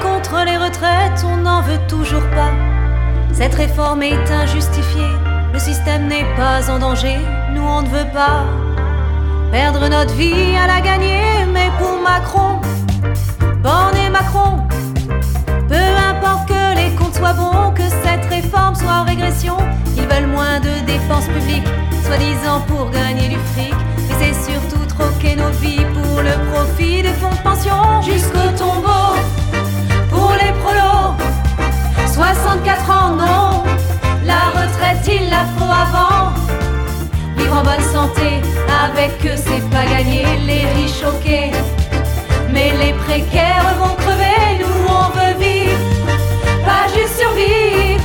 Contre 0.00 0.44
les 0.44 0.56
retraites, 0.56 1.24
on 1.24 1.36
n'en 1.36 1.60
veut 1.60 1.78
toujours 1.86 2.28
pas. 2.30 2.50
Cette 3.32 3.54
réforme 3.54 4.02
est 4.02 4.30
injustifiée, 4.30 5.12
le 5.52 5.58
système 5.58 6.08
n'est 6.08 6.24
pas 6.34 6.70
en 6.70 6.78
danger, 6.78 7.18
nous 7.52 7.62
on 7.62 7.82
ne 7.82 7.88
veut 7.88 8.10
pas 8.12 8.44
perdre 9.50 9.86
notre 9.88 10.14
vie 10.14 10.56
à 10.56 10.66
la 10.66 10.80
gagner. 10.80 11.44
Mais 11.52 11.70
pour 11.78 12.00
Macron, 12.00 12.60
Borne 13.62 14.10
Macron, 14.10 14.66
peu 15.68 15.84
importe 16.10 16.48
que 16.48 16.74
les 16.74 16.94
comptes 16.96 17.14
soient 17.14 17.34
bons, 17.34 17.72
que 17.74 17.88
cette 18.02 18.24
réforme 18.26 18.74
soit 18.74 19.02
en 19.02 19.04
régression, 19.04 19.56
ils 19.96 20.06
veulent 20.06 20.30
moins 20.30 20.58
de 20.60 20.86
dépenses 20.86 21.28
publiques, 21.28 21.68
soi-disant 22.06 22.60
pour 22.66 22.90
gagner 22.90 23.28
du 23.28 23.38
fric. 23.52 23.74
Et 24.10 24.14
c'est 24.18 24.52
surtout 24.52 24.84
troquer 24.86 25.36
nos 25.36 25.50
vies 25.60 25.84
pour 25.94 26.22
le 26.22 26.32
profit 26.50 27.02
des 27.02 27.12
fonds 27.12 27.30
de 27.30 27.42
pension 27.42 28.02
jusqu'au 28.02 28.48
tombeau. 28.58 29.31
Pour 30.62 30.72
les 30.72 30.78
prolos, 30.78 31.16
64 32.06 32.90
ans 32.90 33.10
non, 33.16 33.62
la 34.24 34.50
retraite 34.58 35.04
il 35.08 35.28
la 35.30 35.44
faut 35.56 35.70
avant. 35.70 36.32
Vivre 37.36 37.56
en 37.58 37.62
bonne 37.62 37.86
santé, 37.92 38.40
avec 38.84 39.12
eux 39.24 39.36
c'est 39.36 39.68
pas 39.70 39.84
gagné, 39.84 40.24
les 40.46 40.66
riches 40.74 41.00
choqués. 41.00 41.50
Mais 42.52 42.72
les 42.78 42.92
précaires 42.92 43.74
vont 43.78 43.94
crever, 43.96 44.60
nous 44.60 44.88
on 44.88 45.10
veut 45.18 45.38
vivre, 45.38 45.78
pas 46.64 46.86
juste 46.94 47.18
survivre. 47.18 48.02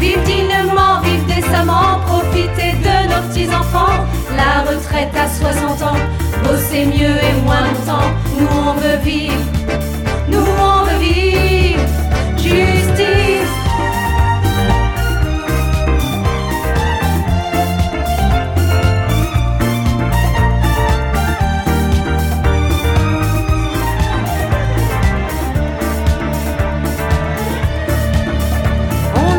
Vivre 0.00 0.22
dignement, 0.24 1.00
vivre 1.02 1.26
décemment, 1.26 2.00
profiter 2.06 2.72
de 2.72 3.08
nos 3.08 3.28
petits-enfants. 3.28 4.04
La 4.36 4.70
retraite 4.70 5.14
à 5.16 5.28
60 5.28 5.82
ans, 5.82 5.96
bosser 6.44 6.84
mieux 6.86 7.16
et 7.16 7.40
moins 7.44 7.62
longtemps. 7.62 8.10
Nous 8.38 8.48
on 8.48 8.74
veut 8.74 8.98
vivre, 9.02 9.34
On 12.48 12.52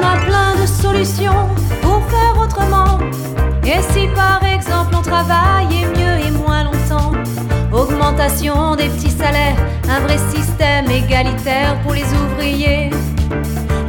a 0.04 0.18
plein 0.26 0.56
de 0.62 0.66
solutions 0.66 1.48
pour 1.82 2.04
faire 2.10 2.38
autrement. 2.38 3.00
Et 3.64 3.82
si 3.94 4.08
par 4.16 4.44
exemple 4.44 4.96
on 4.98 5.02
travaillait 5.02 5.86
mieux 5.86 5.97
Des 8.16 8.88
petits 8.90 9.12
salaires, 9.12 9.58
un 9.90 10.00
vrai 10.00 10.18
système 10.34 10.90
égalitaire 10.90 11.78
pour 11.84 11.94
les 11.94 12.06
ouvriers. 12.06 12.90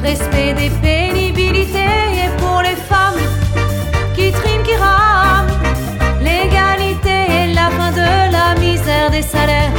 Respect 0.03 0.55
des 0.55 0.71
pénibilités 0.83 2.03
et 2.23 2.29
pour 2.39 2.61
les 2.63 2.75
femmes 2.75 3.21
qui 4.15 4.33
triment, 4.33 4.63
qui 4.65 4.75
rament. 4.75 5.47
L'égalité 6.21 7.17
et 7.31 7.55
la 7.55 7.71
fin 7.71 7.93
de 7.93 8.33
la 8.33 8.61
misère 8.61 9.11
des 9.11 9.23
salaires. 9.23 9.73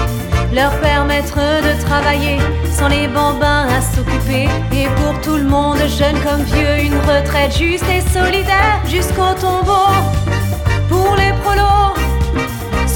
Leur 0.53 0.71
permettre 0.79 1.37
de 1.37 1.81
travailler 1.83 2.37
sans 2.71 2.87
les 2.87 3.07
bambins 3.07 3.67
à 3.67 3.81
s'occuper. 3.81 4.47
Et 4.71 4.87
pour 4.95 5.19
tout 5.21 5.35
le 5.35 5.43
monde, 5.43 5.79
jeune 5.99 6.17
comme 6.21 6.43
vieux, 6.43 6.85
une 6.85 6.97
retraite 7.11 7.57
juste 7.57 7.85
et 7.89 8.01
solidaire 8.17 8.79
jusqu'au 8.87 9.33
tombeau. 9.39 9.91
Pour 10.87 11.15
les 11.17 11.33
prolos, 11.43 11.88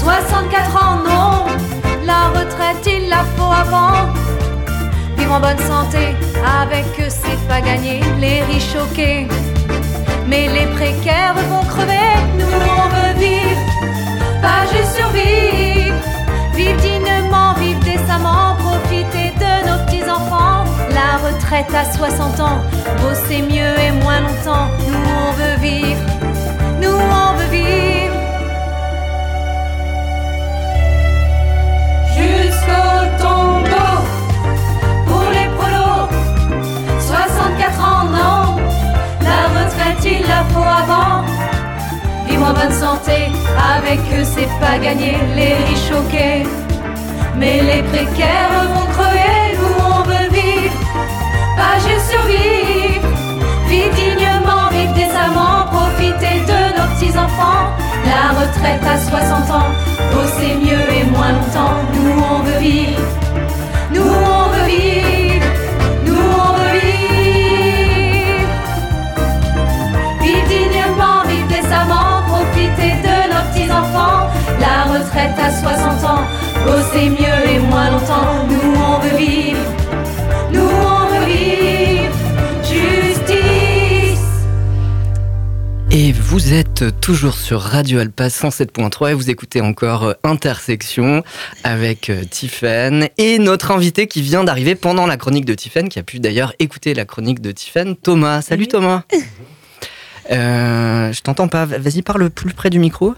64 0.04 0.76
ans 0.84 0.96
non, 0.96 1.46
la 2.04 2.28
retraite 2.38 2.86
il 2.86 3.08
la 3.08 3.24
faut 3.36 3.50
avant. 3.50 4.12
Vivre 5.16 5.32
en 5.32 5.40
bonne 5.40 5.58
santé, 5.58 6.14
avec 6.60 6.84
eux 7.00 7.08
c'est 7.08 7.40
pas 7.48 7.62
gagné, 7.62 8.00
les 8.20 8.42
riches 8.42 8.74
choqués. 8.74 9.26
Mais 10.28 10.48
les 10.48 10.66
précaires 10.76 11.34
vont 11.48 11.64
crever, 11.64 12.10
nous 12.38 12.44
on 12.44 12.86
veut 12.94 13.18
vivre, 13.18 13.62
pas 14.42 14.66
juste 14.72 14.94
survivre. 14.94 15.96
Vivre 16.54 16.80
dignement, 16.82 17.54
vivre 17.54 17.80
décemment, 17.80 18.56
profiter 18.58 19.32
de 19.42 19.52
nos 19.68 19.84
petits-enfants. 19.86 20.64
La 20.90 21.16
retraite 21.26 21.72
à 21.74 21.90
60 21.90 22.40
ans, 22.40 22.58
bosser 23.00 23.40
mieux 23.40 23.74
et 23.86 23.92
moins 24.02 24.20
longtemps. 24.20 24.68
Nous 24.86 24.98
on 25.26 25.32
veut 25.32 25.58
vivre, 25.62 26.02
nous 26.82 26.90
on 26.90 27.38
veut 27.38 27.50
vivre. 27.50 27.83
Bonne 42.64 42.72
santé, 42.72 43.30
avec 43.76 43.98
eux 44.16 44.24
c'est 44.24 44.48
pas 44.60 44.78
gagné, 44.78 45.16
les 45.36 45.54
riches 45.64 45.88
choqués. 45.88 46.44
Mais 47.36 47.60
les 47.60 47.82
précaires 47.82 48.64
vont 48.74 48.86
crever, 48.92 49.56
nous 49.58 49.76
on 49.84 50.02
veut 50.02 50.28
vivre, 50.30 50.78
pas 51.56 51.76
juste 51.86 52.10
survivre. 52.10 53.08
Vivre 53.68 53.94
dignement, 53.94 54.68
vivre 54.70 54.94
décemment, 54.94 55.66
profiter 55.72 56.40
de 56.50 56.60
nos 56.76 56.88
petits-enfants. 56.94 57.64
La 58.06 58.24
retraite 58.40 58.84
à 58.86 58.98
60 58.98 59.50
ans, 59.50 59.70
bosser 60.12 60.54
mieux 60.54 60.86
et 60.98 61.04
moins 61.10 61.32
longtemps. 61.32 61.78
Nous 61.94 62.22
on 62.32 62.38
veut 62.44 62.60
vivre, 62.60 63.00
nous 63.90 64.02
on 64.02 64.48
veut 64.52 64.66
vivre, 64.66 65.03
retraite 75.14 75.38
à 75.38 75.50
60 75.52 76.04
ans, 76.04 76.24
bosser 76.64 77.08
mieux 77.08 77.50
et 77.50 77.58
moins 77.60 77.90
longtemps. 77.90 78.46
Nous 78.48 78.74
on 78.74 78.98
veut 78.98 79.16
vivre, 79.16 79.60
nous 80.52 80.60
on 80.60 81.06
veut 81.08 81.26
vivre. 81.26 82.14
Justice. 82.64 84.18
Et 85.92 86.10
vous 86.12 86.52
êtes 86.52 87.00
toujours 87.00 87.34
sur 87.34 87.60
Radio 87.60 88.00
Alpa 88.00 88.26
107.3 88.26 89.10
et 89.10 89.14
vous 89.14 89.30
écoutez 89.30 89.60
encore 89.60 90.04
euh, 90.04 90.12
Intersection 90.24 91.22
avec 91.62 92.10
euh, 92.10 92.24
Tiffen 92.24 93.08
et 93.16 93.38
notre 93.38 93.70
invité 93.70 94.08
qui 94.08 94.20
vient 94.20 94.42
d'arriver 94.42 94.74
pendant 94.74 95.06
la 95.06 95.16
chronique 95.16 95.44
de 95.44 95.54
Tiffen, 95.54 95.88
qui 95.88 96.00
a 96.00 96.02
pu 96.02 96.18
d'ailleurs 96.18 96.54
écouter 96.58 96.92
la 96.94 97.04
chronique 97.04 97.40
de 97.40 97.52
Tiffen, 97.52 97.94
Thomas. 97.94 98.42
Salut 98.42 98.66
Thomas 98.66 99.02
Euh, 100.30 101.12
je 101.12 101.20
t'entends 101.20 101.48
pas. 101.48 101.66
Vas-y, 101.66 102.00
parle 102.00 102.30
plus 102.30 102.54
près 102.54 102.70
du 102.70 102.78
micro. 102.78 103.14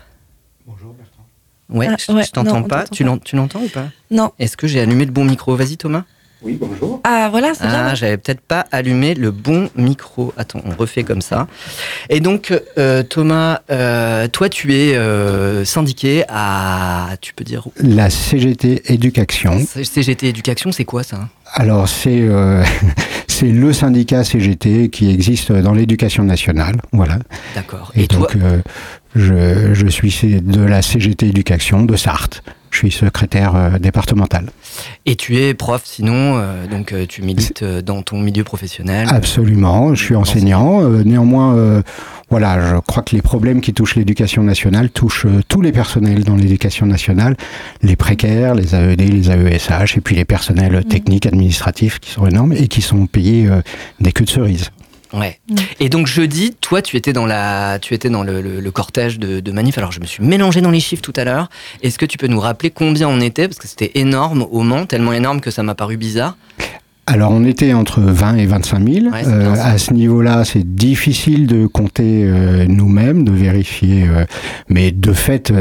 Ouais, 1.69 1.89
Ah, 1.91 1.97
je, 1.99 2.13
ouais, 2.13 2.23
je 2.25 2.31
t'entends 2.31 2.63
pas. 2.63 2.85
Tu 2.87 3.03
pas. 3.05 3.11
l'en- 3.11 3.19
tu 3.19 3.37
l'entends 3.37 3.61
ou 3.63 3.69
pas 3.69 3.87
Non. 4.11 4.33
Est-ce 4.39 4.57
que 4.57 4.67
j'ai 4.67 4.81
allumé 4.81 5.05
le 5.05 5.11
bon 5.13 5.25
micro 5.25 5.57
Vas-y, 5.57 5.77
Thomas. 5.77 6.05
Oui, 6.43 6.59
bonjour. 6.61 7.01
Ah, 7.03 7.29
voilà, 7.31 7.55
c'est 7.55 7.65
Ah, 7.65 7.87
bien. 7.87 7.95
j'avais 7.95 8.19
peut-être 8.19 8.43
pas 8.43 8.67
allumé 8.71 9.15
le 9.15 9.31
bon 9.31 9.71
micro. 9.75 10.33
Attends, 10.37 10.61
on 10.67 10.77
refait 10.77 11.03
comme 11.03 11.23
ça. 11.23 11.49
Et 12.11 12.21
donc, 12.21 12.53
euh, 12.79 13.03
Thomas, 13.03 13.61
euh, 13.71 14.29
toi, 14.29 14.49
tu 14.51 14.75
es 14.75 14.95
euh, 14.95 15.65
syndiqué 15.65 16.25
à, 16.29 17.09
tu 17.23 17.33
peux 17.33 17.43
dire, 17.43 17.67
La 17.81 18.11
CGT 18.11 18.93
Éducation. 18.93 19.59
CGT 19.83 20.29
Éducation, 20.29 20.71
c'est 20.73 20.85
quoi 20.85 21.03
ça? 21.03 21.29
Alors 21.55 21.89
c'est 21.89 22.21
euh, 22.21 22.63
c'est 23.37 23.53
le 23.53 23.75
syndicat 23.75 24.25
CGT 24.25 24.89
qui 24.89 25.11
existe 25.11 25.53
dans 25.53 25.75
l'éducation 25.75 26.25
nationale, 26.25 26.77
voilà. 26.93 27.19
D'accord. 27.55 27.93
Et, 27.95 28.05
Et 28.05 28.07
toi, 28.09 28.21
donc 28.33 28.37
euh, 28.43 28.63
je, 29.15 29.75
je 29.75 29.87
suis 29.89 30.41
de 30.41 30.63
la 30.63 30.81
CGT 30.81 31.29
Éducation 31.29 31.83
de 31.83 31.97
Sarthe. 31.97 32.43
Je 32.71 32.79
suis 32.79 32.91
secrétaire 32.91 33.55
euh, 33.55 33.79
départemental. 33.79 34.47
et 35.05 35.17
tu 35.17 35.37
es 35.37 35.53
prof, 35.53 35.83
sinon, 35.85 36.39
euh, 36.39 36.67
donc 36.67 36.95
tu 37.09 37.21
milites 37.23 37.63
dans 37.63 38.01
ton 38.03 38.19
milieu 38.19 38.43
professionnel. 38.45 39.07
Absolument, 39.11 39.95
je 39.95 40.03
suis 40.03 40.17
enseignant. 40.17 40.83
Euh, 40.83 41.03
néanmoins, 41.05 41.83
voilà, 42.29 42.75
je 42.75 42.81
crois 42.81 43.03
que 43.05 43.15
les 43.15 43.23
problèmes 43.23 43.61
qui 43.61 43.73
touchent 43.73 43.95
l'éducation 43.95 44.43
nationale 44.43 44.91
touchent 44.91 45.27
euh, 45.27 45.43
tous 45.49 45.61
les 45.61 45.71
personnels 45.73 46.25
dans 46.25 46.35
l'éducation 46.37 46.85
nationale, 46.87 47.37
les 47.83 47.95
précaires, 47.97 48.55
les 48.55 48.75
AED, 48.75 49.01
les 49.01 49.31
AESH, 49.31 49.97
et 49.97 50.01
puis 50.01 50.17
les 50.17 50.25
personnels 50.25 50.85
techniques, 50.85 51.27
administratifs 51.27 52.01
qui 52.01 52.11
sont 52.11 52.27
énormes 52.27 52.53
et 52.53 52.67
qui 52.69 52.83
sont 52.83 53.07
payés 53.07 53.47
euh, 53.47 53.61
des 54.01 54.11
queues 54.13 54.25
de 54.25 54.31
cerises. 54.31 54.71
Ouais. 55.13 55.39
Et 55.79 55.89
donc 55.89 56.09
jeudi, 56.09 56.57
toi, 56.61 56.83
tu 56.83 56.97
étais 56.97 57.13
dans 57.13 57.27
la, 57.27 57.79
tu 57.81 57.95
étais 57.95 58.11
dans 58.11 58.25
le, 58.25 58.43
le- 58.43 58.61
le 58.61 58.71
cortège 58.73 59.21
de, 59.21 59.39
de 59.39 59.53
manif. 59.53 59.79
Alors 59.79 59.93
je 59.93 60.01
me 60.01 60.05
suis 60.05 60.23
mélangé 60.25 60.61
dans 60.61 60.73
les 60.73 60.81
chiffres 60.81 61.01
tout 61.03 61.13
à 61.15 61.23
l'heure. 61.25 61.49
Est-ce 61.83 61.97
que 61.97 62.07
tu 62.07 62.19
peux 62.19 62.27
nous 62.27 62.41
rappeler 62.41 62.71
combien 62.71 63.09
on 63.09 63.21
était? 63.21 63.47
Parce 63.47 63.59
que 63.61 63.69
c'était 63.69 63.93
énorme 63.95 64.45
au 64.51 64.63
Mans, 64.65 64.85
tellement 64.85 65.13
énorme 65.13 65.41
que 65.41 65.53
ça 65.53 65.63
m'a 65.63 65.77
paru 65.77 65.97
bizarre. 65.97 66.37
Alors, 67.09 67.31
on 67.31 67.45
était 67.45 67.73
entre 67.73 68.01
20 68.01 68.37
et 68.37 68.47
25 68.47 68.89
000. 68.89 69.07
Ouais, 69.07 69.23
c'est 69.23 69.31
Euh, 69.31 69.55
à 69.63 69.79
ce 69.79 69.93
niveau-là, 69.93 70.45
c'est 70.45 70.75
difficile 70.75 71.47
de 71.47 71.67
compter 71.67 72.25
euh, 72.25 72.67
nous-mêmes, 72.67 73.23
de 73.25 73.31
vérifier. 73.31 74.09
euh, 74.09 74.25
mais 74.69 74.91
de 74.91 75.13
fait, 75.13 75.53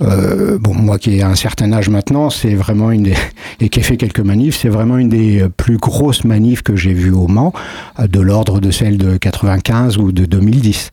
bon, 0.00 0.74
moi 0.74 0.98
qui 0.98 1.16
ai 1.16 1.22
un 1.22 1.36
certain 1.36 1.72
âge 1.72 1.88
maintenant, 1.88 2.30
c'est 2.30 2.54
vraiment 2.54 2.90
une 2.90 3.04
des, 3.04 3.14
et 3.60 3.68
qui 3.68 3.78
ai 3.78 3.82
fait 3.82 3.96
quelques 3.96 4.20
manifs, 4.20 4.58
c'est 4.60 4.68
vraiment 4.68 4.98
une 4.98 5.08
des 5.08 5.46
plus 5.56 5.76
grosses 5.76 6.24
manifs 6.24 6.62
que 6.62 6.74
j'ai 6.74 6.94
vues 6.94 7.12
au 7.12 7.28
Mans, 7.28 7.52
de 8.00 8.20
l'ordre 8.20 8.60
de 8.60 8.72
celle 8.72 8.98
de 8.98 9.16
95 9.16 9.98
ou 9.98 10.10
de 10.10 10.24
2010. 10.24 10.90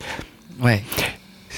Ouais. 0.63 0.83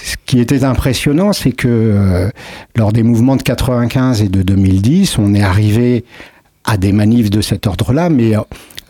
Ce 0.05 0.15
qui 0.25 0.39
était 0.39 0.63
impressionnant, 0.63 1.34
c'est 1.34 1.51
que 1.51 1.67
euh, 1.67 2.29
lors 2.75 2.91
des 2.91 3.01
mouvements 3.01 3.38
de 3.38 3.41
95 3.41 4.22
et 4.22 4.29
de 4.29 4.43
2010, 4.43 5.17
on 5.17 5.34
est 5.34 5.41
arrivé 5.41 6.05
à 6.65 6.77
des 6.77 6.91
manifs 6.91 7.29
de 7.29 7.41
cet 7.41 7.67
ordre-là, 7.67 8.10
mais 8.10 8.34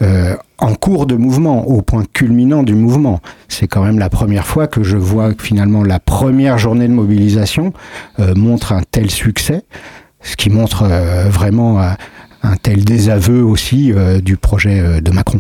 euh, 0.02 0.36
en 0.58 0.76
cours 0.76 1.06
de 1.06 1.16
mouvement, 1.16 1.68
au 1.68 1.82
point 1.82 2.04
culminant 2.12 2.64
du 2.64 2.76
mouvement. 2.76 3.22
C'est 3.48 3.68
quand 3.68 3.84
même 3.84 4.00
la 4.00 4.10
première 4.10 4.46
fois 4.46 4.68
que 4.68 4.84
je 4.84 4.98
vois 4.98 5.34
que 5.34 5.44
finalement 5.44 5.84
la 5.84 6.00
première 6.00 6.58
journée 6.58 6.88
de 6.88 6.94
mobilisation 6.94 7.74
euh, 8.20 8.34
montre 8.36 8.74
un 8.74 8.82
tel 8.90 9.10
succès, 9.10 9.64
ce 10.22 10.36
qui 10.36 10.50
montre 10.50 10.84
euh, 10.84 11.30
vraiment 11.30 11.82
euh, 11.82 11.92
un 12.44 12.56
tel 12.58 12.84
désaveu 12.84 13.44
aussi 13.44 13.92
euh, 13.92 14.20
du 14.22 14.38
projet 14.38 14.80
euh, 14.80 15.02
de 15.02 15.12
Macron. 15.12 15.40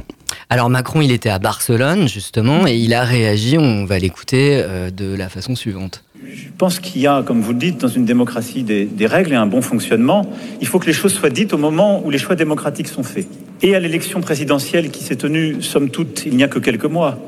Alors 0.49 0.69
Macron, 0.69 1.01
il 1.01 1.11
était 1.11 1.29
à 1.29 1.39
Barcelone 1.39 2.07
justement 2.07 2.67
et 2.67 2.75
il 2.75 2.93
a 2.93 3.03
réagi. 3.03 3.57
On 3.57 3.85
va 3.85 3.97
l'écouter 3.97 4.61
euh, 4.63 4.91
de 4.91 5.15
la 5.15 5.29
façon 5.29 5.55
suivante. 5.55 6.03
Je 6.27 6.47
pense 6.57 6.79
qu'il 6.79 7.01
y 7.01 7.07
a, 7.07 7.23
comme 7.23 7.41
vous 7.41 7.51
le 7.51 7.59
dites, 7.59 7.79
dans 7.79 7.87
une 7.87 8.05
démocratie 8.05 8.63
des, 8.63 8.85
des 8.85 9.07
règles 9.07 9.33
et 9.33 9.35
un 9.35 9.47
bon 9.47 9.61
fonctionnement. 9.61 10.29
Il 10.61 10.67
faut 10.67 10.79
que 10.79 10.85
les 10.85 10.93
choses 10.93 11.13
soient 11.13 11.29
dites 11.29 11.53
au 11.53 11.57
moment 11.57 12.05
où 12.05 12.09
les 12.09 12.17
choix 12.17 12.35
démocratiques 12.35 12.87
sont 12.87 13.03
faits. 13.03 13.27
Et 13.61 13.75
à 13.75 13.79
l'élection 13.79 14.21
présidentielle 14.21 14.91
qui 14.91 15.03
s'est 15.03 15.15
tenue, 15.15 15.61
somme 15.61 15.89
toute, 15.89 16.23
il 16.25 16.35
n'y 16.35 16.43
a 16.43 16.47
que 16.47 16.59
quelques 16.59 16.85
mois, 16.85 17.19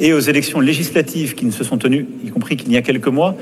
et 0.00 0.12
aux 0.12 0.20
élections 0.20 0.60
législatives 0.60 1.34
qui 1.34 1.44
ne 1.44 1.50
se 1.50 1.64
sont 1.64 1.78
tenues, 1.78 2.06
y 2.24 2.30
compris 2.30 2.56
qu'il 2.56 2.70
y 2.72 2.76
a 2.76 2.82
quelques 2.82 3.08
mois, 3.08 3.36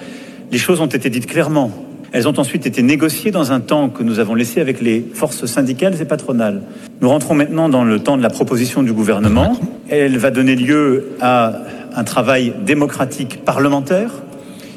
les 0.50 0.58
choses 0.58 0.80
ont 0.80 0.86
été 0.86 1.10
dites 1.10 1.26
clairement. 1.26 1.72
Elles 2.12 2.26
ont 2.26 2.38
ensuite 2.38 2.66
été 2.66 2.82
négociées 2.82 3.30
dans 3.30 3.52
un 3.52 3.60
temps 3.60 3.88
que 3.88 4.02
nous 4.02 4.18
avons 4.18 4.34
laissé 4.34 4.60
avec 4.60 4.80
les 4.80 5.04
forces 5.14 5.46
syndicales 5.46 6.00
et 6.00 6.04
patronales. 6.04 6.62
Nous 7.00 7.08
rentrons 7.08 7.34
maintenant 7.34 7.68
dans 7.68 7.84
le 7.84 8.00
temps 8.00 8.16
de 8.16 8.22
la 8.22 8.30
proposition 8.30 8.82
du 8.82 8.92
gouvernement. 8.92 9.56
Elle 9.88 10.18
va 10.18 10.30
donner 10.30 10.56
lieu 10.56 11.10
à 11.20 11.60
un 11.94 12.04
travail 12.04 12.52
démocratique 12.64 13.44
parlementaire 13.44 14.10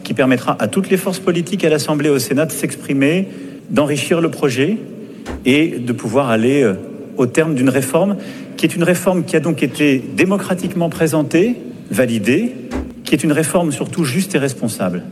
qui 0.04 0.14
permettra 0.14 0.56
à 0.60 0.68
toutes 0.68 0.90
les 0.90 0.98
forces 0.98 1.20
politiques 1.20 1.64
à 1.64 1.70
l'Assemblée 1.70 2.10
et 2.10 2.12
au 2.12 2.20
Sénat 2.20 2.46
de 2.46 2.52
s'exprimer, 2.52 3.30
d'enrichir 3.70 4.22
le 4.22 4.30
projet 4.30 4.78
et 5.46 5.80
de 5.80 5.94
pouvoir 5.94 6.30
aller 6.30 6.62
euh, 6.62 6.74
au 7.18 7.26
terme 7.26 7.56
d'une 7.56 7.70
réforme 7.70 8.18
qui 8.58 8.66
est 8.66 8.76
une 8.76 8.84
réforme 8.84 9.24
qui 9.24 9.36
a 9.36 9.40
donc 9.40 9.64
été 9.64 10.02
démocratiquement 10.16 10.90
présentée, 10.90 11.58
validée, 11.90 12.54
qui 13.04 13.14
est 13.14 13.24
une 13.24 13.32
réforme 13.32 13.72
surtout 13.72 14.04
juste 14.04 14.36
et 14.36 14.38
responsable. 14.38 15.04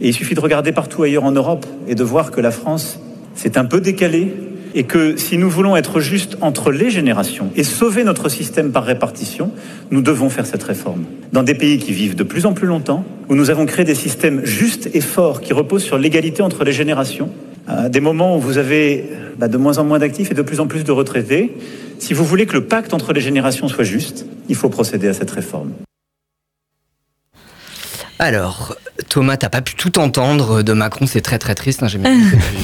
Et 0.00 0.08
il 0.08 0.14
suffit 0.14 0.34
de 0.34 0.40
regarder 0.40 0.72
partout 0.72 1.02
ailleurs 1.02 1.24
en 1.24 1.32
Europe 1.32 1.66
et 1.88 1.94
de 1.94 2.04
voir 2.04 2.30
que 2.30 2.40
la 2.40 2.50
France 2.50 3.00
s'est 3.34 3.58
un 3.58 3.64
peu 3.64 3.80
décalée 3.80 4.34
et 4.74 4.84
que 4.84 5.16
si 5.16 5.38
nous 5.38 5.48
voulons 5.48 5.74
être 5.74 6.00
justes 6.00 6.36
entre 6.42 6.70
les 6.70 6.90
générations 6.90 7.50
et 7.56 7.64
sauver 7.64 8.04
notre 8.04 8.28
système 8.28 8.72
par 8.72 8.84
répartition, 8.84 9.50
nous 9.90 10.02
devons 10.02 10.28
faire 10.28 10.44
cette 10.44 10.62
réforme. 10.62 11.04
Dans 11.32 11.42
des 11.42 11.54
pays 11.54 11.78
qui 11.78 11.92
vivent 11.92 12.14
de 12.14 12.24
plus 12.24 12.44
en 12.44 12.52
plus 12.52 12.66
longtemps, 12.66 13.02
où 13.30 13.34
nous 13.34 13.48
avons 13.48 13.64
créé 13.64 13.86
des 13.86 13.94
systèmes 13.94 14.44
justes 14.44 14.90
et 14.92 15.00
forts 15.00 15.40
qui 15.40 15.54
reposent 15.54 15.82
sur 15.82 15.96
l'égalité 15.96 16.42
entre 16.42 16.62
les 16.62 16.72
générations, 16.72 17.30
à 17.66 17.88
des 17.88 18.00
moments 18.00 18.36
où 18.36 18.40
vous 18.40 18.58
avez 18.58 19.06
bah, 19.38 19.48
de 19.48 19.56
moins 19.56 19.78
en 19.78 19.84
moins 19.84 19.98
d'actifs 19.98 20.30
et 20.30 20.34
de 20.34 20.42
plus 20.42 20.60
en 20.60 20.66
plus 20.66 20.84
de 20.84 20.92
retraités, 20.92 21.56
si 21.98 22.12
vous 22.12 22.24
voulez 22.24 22.44
que 22.44 22.52
le 22.52 22.64
pacte 22.64 22.92
entre 22.92 23.14
les 23.14 23.20
générations 23.22 23.68
soit 23.68 23.84
juste, 23.84 24.26
il 24.50 24.54
faut 24.54 24.68
procéder 24.68 25.08
à 25.08 25.14
cette 25.14 25.30
réforme. 25.30 25.72
Alors, 28.18 28.76
Thomas, 29.08 29.36
t'as 29.36 29.48
pas 29.48 29.60
pu 29.60 29.74
tout 29.74 29.98
entendre 29.98 30.62
de 30.62 30.72
Macron, 30.72 31.06
c'est 31.06 31.20
très 31.20 31.38
très 31.38 31.54
triste. 31.54 31.82
hein, 31.82 31.88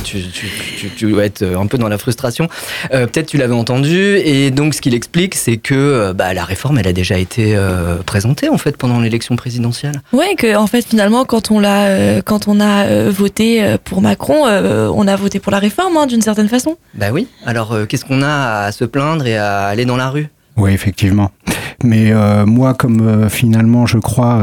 tu, 0.04 0.22
tu, 0.22 0.46
tu, 0.78 0.90
tu 0.90 1.10
dois 1.10 1.24
être 1.24 1.42
un 1.44 1.66
peu 1.66 1.78
dans 1.78 1.88
la 1.88 1.98
frustration. 1.98 2.48
Euh, 2.92 3.06
Peut-être 3.06 3.26
tu 3.26 3.36
l'avais 3.36 3.54
entendu, 3.54 4.16
et 4.16 4.50
donc 4.50 4.74
ce 4.74 4.80
qu'il 4.80 4.94
explique, 4.94 5.34
c'est 5.34 5.56
que 5.56 5.74
euh, 5.74 6.12
bah, 6.12 6.34
la 6.34 6.44
réforme, 6.44 6.78
elle 6.78 6.88
a 6.88 6.92
déjà 6.92 7.18
été 7.18 7.54
euh, 7.56 7.96
présentée 8.04 8.48
en 8.48 8.58
fait 8.58 8.76
pendant 8.76 9.00
l'élection 9.00 9.36
présidentielle. 9.36 10.02
Ouais, 10.12 10.34
que 10.36 10.56
en 10.56 10.66
fait 10.66 10.86
finalement 10.86 11.24
quand 11.24 11.50
on 11.50 11.60
l'a, 11.60 11.86
euh, 11.86 12.22
quand 12.24 12.48
on 12.48 12.60
a 12.60 12.84
euh, 12.86 13.10
voté 13.14 13.62
euh, 13.62 13.76
pour 13.82 14.00
Macron, 14.02 14.46
euh, 14.46 14.90
on 14.94 15.06
a 15.06 15.16
voté 15.16 15.40
pour 15.40 15.52
la 15.52 15.58
réforme 15.58 15.96
hein, 15.96 16.06
d'une 16.06 16.22
certaine 16.22 16.48
façon. 16.48 16.76
Bah 16.94 17.06
oui. 17.12 17.28
Alors, 17.46 17.72
euh, 17.72 17.86
qu'est-ce 17.86 18.04
qu'on 18.04 18.22
a 18.22 18.64
à 18.66 18.72
se 18.72 18.84
plaindre 18.84 19.26
et 19.26 19.36
à 19.36 19.64
aller 19.66 19.84
dans 19.84 19.96
la 19.96 20.08
rue? 20.10 20.28
Oui, 20.56 20.72
effectivement. 20.72 21.30
Mais 21.82 22.12
euh, 22.12 22.46
moi, 22.46 22.74
comme 22.74 23.00
euh, 23.24 23.28
finalement, 23.28 23.86
je 23.86 23.98
crois, 23.98 24.42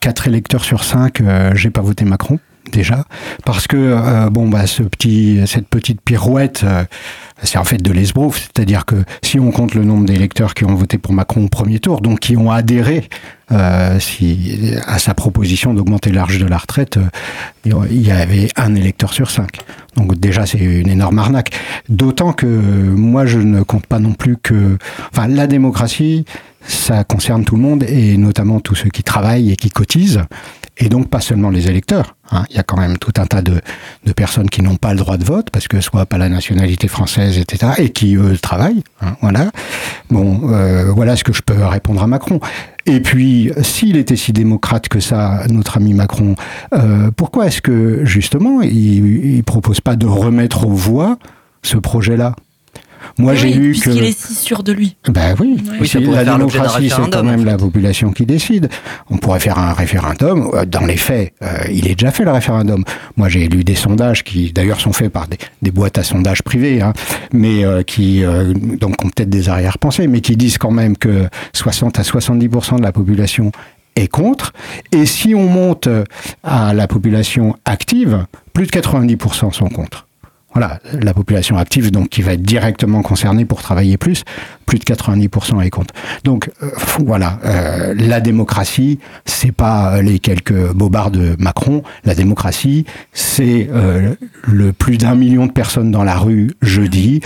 4 0.00 0.28
électeurs 0.28 0.64
sur 0.64 0.84
5, 0.84 1.20
euh, 1.20 1.52
j'ai 1.54 1.70
pas 1.70 1.82
voté 1.82 2.04
Macron 2.04 2.38
déjà 2.70 3.04
parce 3.44 3.66
que 3.66 3.76
euh, 3.76 4.30
bon 4.30 4.48
bah 4.48 4.66
ce 4.66 4.82
petit 4.82 5.40
cette 5.46 5.66
petite 5.66 6.00
pirouette 6.00 6.62
euh, 6.62 6.84
c'est 7.42 7.58
en 7.58 7.64
fait 7.64 7.78
de 7.78 7.90
l'esbrouf 7.90 8.38
c'est-à-dire 8.38 8.84
que 8.84 8.96
si 9.22 9.40
on 9.40 9.50
compte 9.50 9.74
le 9.74 9.82
nombre 9.82 10.04
d'électeurs 10.04 10.54
qui 10.54 10.64
ont 10.64 10.74
voté 10.74 10.98
pour 10.98 11.12
Macron 11.12 11.44
au 11.44 11.48
premier 11.48 11.80
tour 11.80 12.00
donc 12.00 12.20
qui 12.20 12.36
ont 12.36 12.50
adhéré 12.50 13.08
euh, 13.52 13.98
si, 13.98 14.76
à 14.86 15.00
sa 15.00 15.14
proposition 15.14 15.74
d'augmenter 15.74 16.12
l'âge 16.12 16.38
de 16.38 16.46
la 16.46 16.58
retraite 16.58 16.98
euh, 16.98 17.86
il 17.90 18.00
y 18.00 18.10
avait 18.10 18.48
un 18.56 18.74
électeur 18.74 19.12
sur 19.12 19.30
cinq. 19.30 19.58
Donc 19.96 20.18
déjà 20.18 20.46
c'est 20.46 20.58
une 20.58 20.88
énorme 20.88 21.18
arnaque. 21.18 21.50
D'autant 21.88 22.32
que 22.32 22.46
moi 22.46 23.26
je 23.26 23.38
ne 23.38 23.62
compte 23.62 23.86
pas 23.86 23.98
non 23.98 24.12
plus 24.12 24.36
que 24.36 24.78
enfin 25.12 25.26
la 25.28 25.46
démocratie 25.46 26.24
ça 26.66 27.04
concerne 27.04 27.44
tout 27.44 27.56
le 27.56 27.62
monde 27.62 27.84
et 27.84 28.16
notamment 28.16 28.60
tous 28.60 28.74
ceux 28.74 28.90
qui 28.90 29.02
travaillent 29.02 29.50
et 29.50 29.56
qui 29.56 29.70
cotisent 29.70 30.22
et 30.80 30.88
donc 30.88 31.08
pas 31.08 31.20
seulement 31.20 31.50
les 31.50 31.68
électeurs. 31.68 32.16
Hein. 32.32 32.44
Il 32.50 32.56
y 32.56 32.58
a 32.58 32.62
quand 32.62 32.78
même 32.78 32.96
tout 32.96 33.12
un 33.18 33.26
tas 33.26 33.42
de, 33.42 33.60
personnes 34.16 34.48
qui 34.48 34.62
n'ont 34.62 34.76
pas 34.76 34.92
le 34.92 34.98
droit 34.98 35.18
de 35.18 35.24
vote 35.24 35.50
parce 35.50 35.68
que 35.68 35.80
soit 35.80 36.06
pas 36.06 36.18
la 36.18 36.28
nationalité 36.28 36.88
française, 36.88 37.38
etc. 37.38 37.72
et 37.78 37.90
qui 37.90 38.16
eux 38.16 38.36
travaillent. 38.38 38.82
Hein, 39.02 39.16
voilà. 39.20 39.50
Bon, 40.10 40.50
euh, 40.50 40.90
voilà 40.90 41.16
ce 41.16 41.24
que 41.24 41.32
je 41.32 41.42
peux 41.42 41.64
répondre 41.64 42.02
à 42.02 42.06
Macron. 42.06 42.40
Et 42.86 43.00
puis, 43.00 43.52
s'il 43.62 43.96
était 43.96 44.16
si 44.16 44.32
démocrate 44.32 44.88
que 44.88 45.00
ça, 45.00 45.44
notre 45.50 45.76
ami 45.76 45.92
Macron, 45.92 46.34
euh, 46.74 47.10
pourquoi 47.14 47.46
est-ce 47.46 47.60
que 47.60 48.04
justement 48.04 48.62
il, 48.62 49.36
il 49.36 49.44
propose 49.44 49.80
pas 49.80 49.96
de 49.96 50.06
remettre 50.06 50.66
aux 50.66 50.72
voix 50.72 51.18
ce 51.62 51.76
projet-là? 51.76 52.34
Moi, 53.18 53.32
Oui, 53.32 53.38
j'ai 53.38 53.52
lu 53.52 53.72
que. 53.78 53.90
est 53.90 54.18
si 54.18 54.34
sûr 54.34 54.62
de 54.62 54.72
lui. 54.72 54.96
Ben 55.08 55.34
oui, 55.38 55.56
Oui, 55.80 55.88
ça 55.88 55.98
Si 55.98 56.04
la 56.04 56.24
démocratie, 56.24 56.90
c'est 56.90 57.10
quand 57.10 57.22
même 57.24 57.40
en 57.40 57.44
la 57.44 57.56
population 57.56 58.12
qui 58.12 58.26
décide. 58.26 58.68
On 59.10 59.18
pourrait 59.18 59.40
faire 59.40 59.58
un 59.58 59.72
référendum. 59.72 60.50
Euh, 60.54 60.64
Dans 60.64 60.86
les 60.86 60.96
faits, 60.96 61.32
euh, 61.42 61.48
il 61.72 61.86
est 61.88 61.94
déjà 61.94 62.10
fait 62.10 62.24
le 62.24 62.30
référendum. 62.32 62.84
Moi, 63.16 63.28
j'ai 63.28 63.48
lu 63.48 63.64
des 63.64 63.74
sondages 63.74 64.24
qui, 64.24 64.52
d'ailleurs, 64.52 64.80
sont 64.80 64.92
faits 64.92 65.12
par 65.12 65.28
des, 65.28 65.38
des 65.62 65.70
boîtes 65.70 65.98
à 65.98 66.02
sondages 66.02 66.42
privées, 66.42 66.80
hein, 66.82 66.92
mais 67.32 67.64
euh, 67.64 67.82
qui 67.82 68.24
euh, 68.24 68.52
donc 68.54 69.02
ont 69.04 69.08
peut-être 69.08 69.30
des 69.30 69.48
arrière-pensées, 69.48 70.06
mais 70.06 70.20
qui 70.20 70.36
disent 70.36 70.58
quand 70.58 70.70
même 70.70 70.96
que 70.96 71.28
60 71.52 71.98
à 71.98 72.02
70% 72.02 72.78
de 72.78 72.82
la 72.82 72.92
population 72.92 73.52
est 73.96 74.08
contre. 74.08 74.52
Et 74.92 75.06
si 75.06 75.34
on 75.34 75.46
monte 75.46 75.88
à 76.44 76.72
la 76.74 76.86
population 76.86 77.56
active, 77.64 78.24
plus 78.52 78.66
de 78.66 78.70
90% 78.70 79.52
sont 79.52 79.68
contre. 79.68 80.06
Voilà, 80.52 80.80
la 81.00 81.14
population 81.14 81.56
active, 81.58 81.92
donc 81.92 82.08
qui 82.08 82.22
va 82.22 82.32
être 82.32 82.42
directement 82.42 83.02
concernée 83.02 83.44
pour 83.44 83.62
travailler 83.62 83.96
plus, 83.96 84.24
plus 84.66 84.78
de 84.78 84.84
90% 84.84 85.62
est 85.62 85.70
contre. 85.70 85.94
Donc 86.24 86.50
euh, 86.62 86.70
voilà, 87.04 87.38
euh, 87.44 87.94
la 87.96 88.20
démocratie, 88.20 88.98
c'est 89.24 89.52
pas 89.52 90.02
les 90.02 90.18
quelques 90.18 90.72
bobards 90.72 91.12
de 91.12 91.36
Macron. 91.38 91.82
La 92.04 92.16
démocratie, 92.16 92.84
c'est 93.12 93.68
euh, 93.72 94.14
le 94.42 94.72
plus 94.72 94.98
d'un 94.98 95.14
million 95.14 95.46
de 95.46 95.52
personnes 95.52 95.92
dans 95.92 96.04
la 96.04 96.16
rue 96.16 96.50
jeudi 96.62 97.20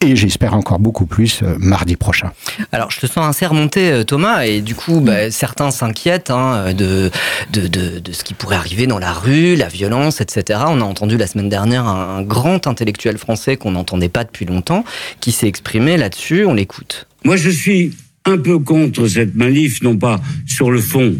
et 0.00 0.16
j'espère 0.16 0.54
encore 0.54 0.78
beaucoup 0.78 1.06
plus 1.06 1.40
euh, 1.42 1.56
mardi 1.58 1.96
prochain. 1.96 2.32
Alors, 2.72 2.90
je 2.90 3.00
te 3.00 3.06
sens 3.06 3.28
assez 3.28 3.46
remonté, 3.46 3.90
euh, 3.90 4.04
Thomas, 4.04 4.44
et 4.44 4.60
du 4.60 4.74
coup, 4.74 5.00
bah, 5.00 5.30
certains 5.30 5.70
s'inquiètent 5.70 6.30
hein, 6.30 6.72
de, 6.72 7.10
de, 7.52 7.66
de, 7.66 7.98
de, 7.98 8.12
ce 8.12 8.24
qui 8.24 8.34
pourrait 8.34 8.56
arriver 8.56 8.86
dans 8.86 8.98
la 8.98 9.12
rue, 9.12 9.56
la 9.56 9.68
violence, 9.68 10.20
etc. 10.20 10.60
On 10.66 10.80
a 10.80 10.84
entendu 10.84 11.16
la 11.16 11.26
semaine 11.26 11.48
dernière 11.48 11.86
un, 11.86 12.18
un 12.18 12.22
grand 12.22 12.66
intellectuel 12.66 13.18
français 13.18 13.56
qu'on 13.56 13.72
n'entendait 13.72 14.08
pas 14.08 14.24
depuis 14.24 14.46
longtemps, 14.46 14.84
qui 15.20 15.32
s'est 15.32 15.48
exprimé 15.48 15.96
là-dessus. 15.96 16.44
On 16.46 16.54
l'écoute. 16.54 17.06
Moi, 17.24 17.36
je 17.36 17.50
suis 17.50 17.92
un 18.24 18.38
peu 18.38 18.58
contre 18.58 19.06
cette 19.06 19.34
manif, 19.34 19.82
non 19.82 19.96
pas 19.96 20.20
sur 20.46 20.70
le 20.70 20.80
fond, 20.80 21.14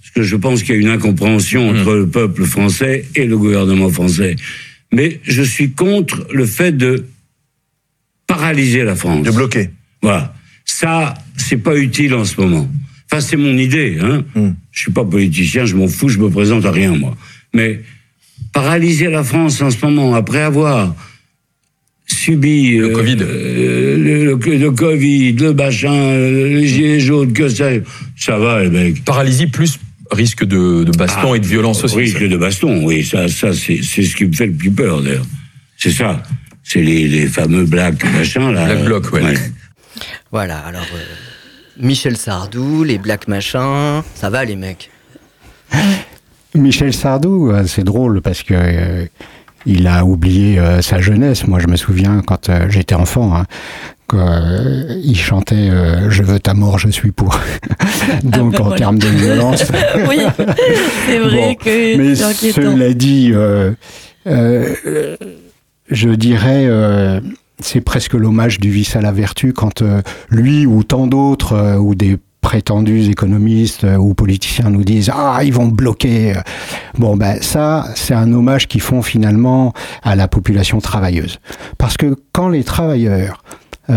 parce 0.00 0.10
que 0.14 0.22
je 0.22 0.36
pense 0.36 0.62
qu'il 0.62 0.74
y 0.74 0.78
a 0.78 0.80
une 0.80 0.88
incompréhension 0.88 1.72
mmh. 1.72 1.78
entre 1.78 1.92
le 1.94 2.06
peuple 2.08 2.44
français 2.44 3.04
et 3.14 3.26
le 3.26 3.36
gouvernement 3.36 3.90
français, 3.90 4.36
mais 4.92 5.20
je 5.22 5.42
suis 5.42 5.72
contre 5.72 6.26
le 6.32 6.46
fait 6.46 6.72
de 6.72 7.06
paralyser 8.28 8.84
la 8.84 8.94
France. 8.94 9.24
De 9.24 9.32
bloquer. 9.32 9.70
Voilà. 10.00 10.32
Ça, 10.64 11.14
c'est 11.36 11.56
pas 11.56 11.76
utile 11.76 12.14
en 12.14 12.24
ce 12.24 12.40
moment. 12.40 12.68
Enfin, 13.10 13.20
c'est 13.20 13.36
mon 13.36 13.56
idée. 13.58 13.98
Hein. 14.00 14.22
Mm. 14.36 14.50
Je 14.70 14.80
suis 14.80 14.92
pas 14.92 15.04
politicien, 15.04 15.64
je 15.64 15.74
m'en 15.74 15.88
fous, 15.88 16.08
je 16.08 16.18
me 16.18 16.30
présente 16.30 16.64
à 16.64 16.70
rien, 16.70 16.94
moi. 16.94 17.16
Mais 17.52 17.80
paralyser 18.52 19.08
la 19.08 19.24
France 19.24 19.60
en 19.62 19.70
ce 19.70 19.84
moment, 19.84 20.14
après 20.14 20.42
avoir 20.42 20.94
subi 22.06 22.76
le 22.76 22.90
euh, 22.90 22.94
Covid, 22.94 23.16
euh, 23.20 23.96
le, 23.96 24.34
le, 24.34 24.56
le, 24.56 24.70
Covid, 24.70 25.32
le 25.32 25.54
machin, 25.54 26.16
les 26.18 26.66
gilets 26.66 27.00
jaunes, 27.00 27.32
que 27.32 27.48
ça, 27.48 27.70
ça 28.16 28.38
va, 28.38 28.62
les 28.62 28.70
mecs. 28.70 29.04
Paralysie 29.04 29.46
plus 29.46 29.78
risque 30.10 30.44
de, 30.44 30.84
de 30.84 30.92
baston 30.96 31.32
ah, 31.32 31.36
et 31.36 31.40
de 31.40 31.46
violence 31.46 31.84
aussi. 31.84 31.96
Risque 31.96 32.26
de 32.26 32.36
baston, 32.36 32.84
oui, 32.84 33.04
ça, 33.04 33.28
ça 33.28 33.52
c'est 33.52 33.82
ce 33.82 34.16
qui 34.16 34.26
me 34.26 34.32
fait 34.32 34.46
le 34.46 34.52
plus 34.52 34.70
peur, 34.70 35.02
d'ailleurs. 35.02 35.26
C'est 35.76 35.90
ça 35.90 36.22
c'est 36.68 36.82
les, 36.82 37.08
les, 37.08 37.26
fameux 37.26 37.64
black 37.64 38.04
machin 38.12 38.52
là. 38.52 38.66
Black 38.66 38.84
bloc, 38.84 39.12
ouais. 39.12 39.22
ouais. 39.22 39.34
Voilà, 40.30 40.58
alors 40.58 40.86
euh, 40.94 41.02
Michel 41.78 42.16
Sardou, 42.16 42.84
les 42.84 42.98
black 42.98 43.28
machins, 43.28 44.02
ça 44.14 44.30
va 44.30 44.44
les 44.44 44.56
mecs? 44.56 44.90
Michel 46.54 46.92
Sardou, 46.92 47.50
euh, 47.50 47.64
c'est 47.66 47.84
drôle 47.84 48.20
parce 48.20 48.42
que 48.42 48.54
euh, 48.54 49.06
il 49.66 49.86
a 49.86 50.04
oublié 50.04 50.58
euh, 50.58 50.82
sa 50.82 51.00
jeunesse. 51.00 51.46
Moi, 51.46 51.60
je 51.60 51.66
me 51.66 51.76
souviens 51.76 52.22
quand 52.26 52.48
euh, 52.48 52.66
j'étais 52.68 52.94
enfant. 52.94 53.36
Hein, 53.36 53.44
qu'il 54.08 54.18
euh, 54.18 55.14
chantait 55.14 55.70
Je 56.08 56.22
veux 56.22 56.40
ta 56.40 56.54
mort, 56.54 56.78
je 56.78 56.88
suis 56.88 57.12
pour. 57.12 57.38
Donc, 58.22 58.54
ah 58.54 58.58
ben 58.58 58.60
en 58.60 58.62
voilà. 58.62 58.76
termes 58.76 58.98
de 58.98 59.06
violence. 59.06 59.64
oui, 60.08 60.20
c'est 61.06 61.18
vrai 61.18 61.36
bon, 61.36 61.54
que. 61.56 61.96
Mais 61.98 62.14
cela 62.14 62.94
dit, 62.94 63.34
je 65.90 66.10
dirais, 66.10 66.66
euh, 66.66 67.20
c'est 67.60 67.80
presque 67.80 68.14
l'hommage 68.14 68.60
du 68.60 68.70
vice 68.70 68.96
à 68.96 69.00
la 69.00 69.12
vertu 69.12 69.52
quand 69.52 69.82
euh, 69.82 70.02
lui 70.30 70.66
ou 70.66 70.82
tant 70.82 71.06
d'autres 71.06 71.52
euh, 71.54 71.76
ou 71.76 71.94
des 71.94 72.18
prétendus 72.40 73.10
économistes 73.10 73.84
ou 73.98 74.14
politiciens 74.14 74.70
nous 74.70 74.84
disent 74.84 75.10
ah 75.12 75.40
ils 75.42 75.52
vont 75.52 75.66
bloquer 75.66 76.34
bon 76.96 77.16
ben 77.16 77.42
ça 77.42 77.88
c'est 77.96 78.14
un 78.14 78.32
hommage 78.32 78.68
qu'ils 78.68 78.80
font 78.80 79.02
finalement 79.02 79.74
à 80.04 80.14
la 80.14 80.28
population 80.28 80.80
travailleuse. 80.80 81.40
Parce 81.78 81.96
que 81.96 82.16
quand 82.32 82.48
les 82.48 82.62
travailleurs 82.62 83.42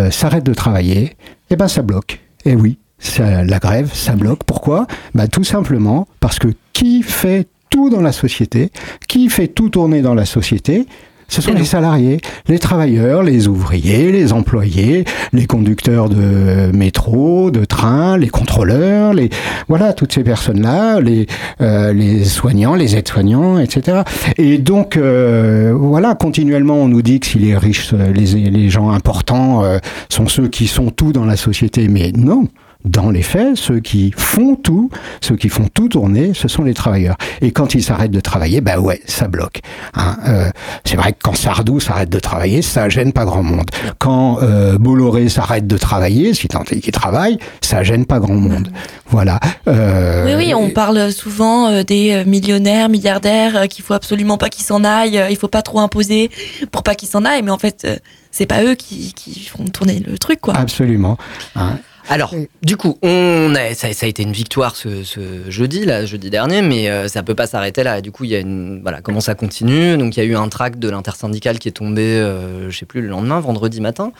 s'arrêtent 0.09 0.45
de 0.45 0.55
travailler 0.55 1.15
eh 1.51 1.55
ben 1.55 1.67
ça 1.67 1.83
bloque. 1.83 2.19
Et 2.43 2.55
oui 2.55 2.79
ça, 2.97 3.43
la 3.43 3.59
grève 3.59 3.91
ça 3.93 4.15
bloque. 4.15 4.43
Pourquoi? 4.43 4.87
Ben, 5.13 5.27
tout 5.27 5.43
simplement 5.43 6.07
parce 6.19 6.39
que 6.39 6.47
qui 6.73 7.03
fait 7.03 7.47
tout 7.69 7.89
dans 7.91 8.01
la 8.01 8.11
société 8.11 8.71
qui 9.07 9.29
fait 9.29 9.47
tout 9.47 9.69
tourner 9.69 10.01
dans 10.01 10.15
la 10.15 10.25
société 10.25 10.87
ce 11.31 11.41
sont 11.41 11.53
les 11.53 11.63
salariés, 11.63 12.19
les 12.49 12.59
travailleurs, 12.59 13.23
les 13.23 13.47
ouvriers, 13.47 14.11
les 14.11 14.33
employés, 14.33 15.05
les 15.31 15.45
conducteurs 15.45 16.09
de 16.09 16.75
métro, 16.75 17.51
de 17.51 17.63
train, 17.63 18.17
les 18.17 18.27
contrôleurs, 18.27 19.13
les 19.13 19.29
voilà 19.69 19.93
toutes 19.93 20.11
ces 20.11 20.25
personnes-là, 20.25 20.99
les 20.99 21.27
euh, 21.61 21.93
les 21.93 22.25
soignants, 22.25 22.75
les 22.75 22.97
aides-soignants, 22.97 23.59
etc. 23.59 24.01
Et 24.37 24.57
donc 24.57 24.97
euh, 24.97 25.73
voilà, 25.73 26.15
continuellement 26.15 26.75
on 26.75 26.89
nous 26.89 27.01
dit 27.01 27.21
que 27.21 27.27
si 27.27 27.39
les 27.39 27.55
riches, 27.55 27.93
les 27.93 28.49
les 28.49 28.69
gens 28.69 28.89
importants 28.89 29.63
euh, 29.63 29.79
sont 30.09 30.27
ceux 30.27 30.49
qui 30.49 30.67
sont 30.67 30.89
tout 30.91 31.13
dans 31.13 31.25
la 31.25 31.37
société, 31.37 31.87
mais 31.87 32.11
non 32.11 32.49
dans 32.85 33.09
les 33.09 33.21
faits, 33.21 33.55
ceux 33.55 33.79
qui 33.79 34.13
font 34.15 34.55
tout, 34.55 34.89
ceux 35.21 35.35
qui 35.35 35.49
font 35.49 35.67
tout 35.73 35.89
tourner, 35.89 36.33
ce 36.33 36.47
sont 36.47 36.63
les 36.63 36.73
travailleurs. 36.73 37.17
Et 37.41 37.51
quand 37.51 37.73
ils 37.75 37.83
s'arrêtent 37.83 38.11
de 38.11 38.19
travailler, 38.19 38.61
bah 38.61 38.79
ouais, 38.79 39.01
ça 39.05 39.27
bloque. 39.27 39.61
Hein, 39.93 40.17
euh, 40.27 40.49
c'est 40.85 40.95
vrai 40.95 41.13
que 41.13 41.19
quand 41.21 41.35
Sardou 41.35 41.79
s'arrête 41.79 42.09
de 42.09 42.19
travailler, 42.19 42.61
ça 42.61 42.89
gêne 42.89 43.13
pas 43.13 43.25
grand 43.25 43.43
monde. 43.43 43.69
Quand 43.99 44.39
euh, 44.41 44.77
Bolloré 44.77 45.29
s'arrête 45.29 45.67
de 45.67 45.77
travailler, 45.77 46.33
si 46.33 46.47
tant 46.47 46.63
est 46.63 46.79
qu'il 46.79 46.91
travaille, 46.91 47.37
ça 47.61 47.83
gêne 47.83 48.05
pas 48.05 48.19
grand 48.19 48.35
monde. 48.35 48.69
Voilà. 49.07 49.39
Euh, 49.67 50.25
oui, 50.25 50.45
oui, 50.45 50.53
on 50.53 50.69
parle 50.69 51.11
souvent 51.11 51.83
des 51.83 52.23
millionnaires, 52.25 52.89
milliardaires, 52.89 53.67
qu'il 53.67 53.83
faut 53.83 53.93
absolument 53.93 54.37
pas 54.37 54.49
qu'ils 54.49 54.65
s'en 54.65 54.83
aillent, 54.83 55.21
il 55.29 55.37
faut 55.37 55.47
pas 55.47 55.61
trop 55.61 55.79
imposer 55.79 56.31
pour 56.71 56.83
pas 56.83 56.95
qu'ils 56.95 57.09
s'en 57.09 57.25
aillent, 57.25 57.43
mais 57.43 57.51
en 57.51 57.57
fait, 57.57 58.01
c'est 58.31 58.45
pas 58.45 58.63
eux 58.63 58.75
qui, 58.75 59.13
qui 59.13 59.43
font 59.45 59.65
tourner 59.65 60.01
le 60.05 60.17
truc, 60.17 60.39
quoi. 60.41 60.55
Absolument. 60.55 61.17
Hein. 61.55 61.77
Alors, 62.09 62.33
du 62.61 62.77
coup, 62.77 62.97
on 63.01 63.53
a, 63.55 63.73
ça, 63.73 63.91
ça, 63.93 64.05
a 64.05 64.09
été 64.09 64.23
une 64.23 64.31
victoire 64.31 64.75
ce, 64.75 65.03
ce, 65.03 65.49
jeudi, 65.49 65.85
là, 65.85 66.05
jeudi 66.05 66.29
dernier, 66.29 66.61
mais 66.61 66.89
euh, 66.89 67.07
ça 67.07 67.23
peut 67.23 67.35
pas 67.35 67.47
s'arrêter 67.47 67.83
là. 67.83 68.01
Du 68.01 68.11
coup, 68.11 68.23
il 68.23 68.31
y 68.31 68.35
a 68.35 68.39
une, 68.39 68.81
voilà, 68.81 69.01
comment 69.01 69.21
ça 69.21 69.35
continue 69.35 69.97
Donc, 69.97 70.17
il 70.17 70.19
y 70.19 70.23
a 70.23 70.25
eu 70.25 70.35
un 70.35 70.49
tract 70.49 70.79
de 70.79 70.89
l'intersyndicale 70.89 71.59
qui 71.59 71.67
est 71.67 71.73
tombé, 71.73 72.01
euh, 72.01 72.69
je 72.69 72.77
sais 72.77 72.85
plus, 72.85 73.01
le 73.01 73.07
lendemain, 73.07 73.39
vendredi 73.39 73.81
matin, 73.81 74.11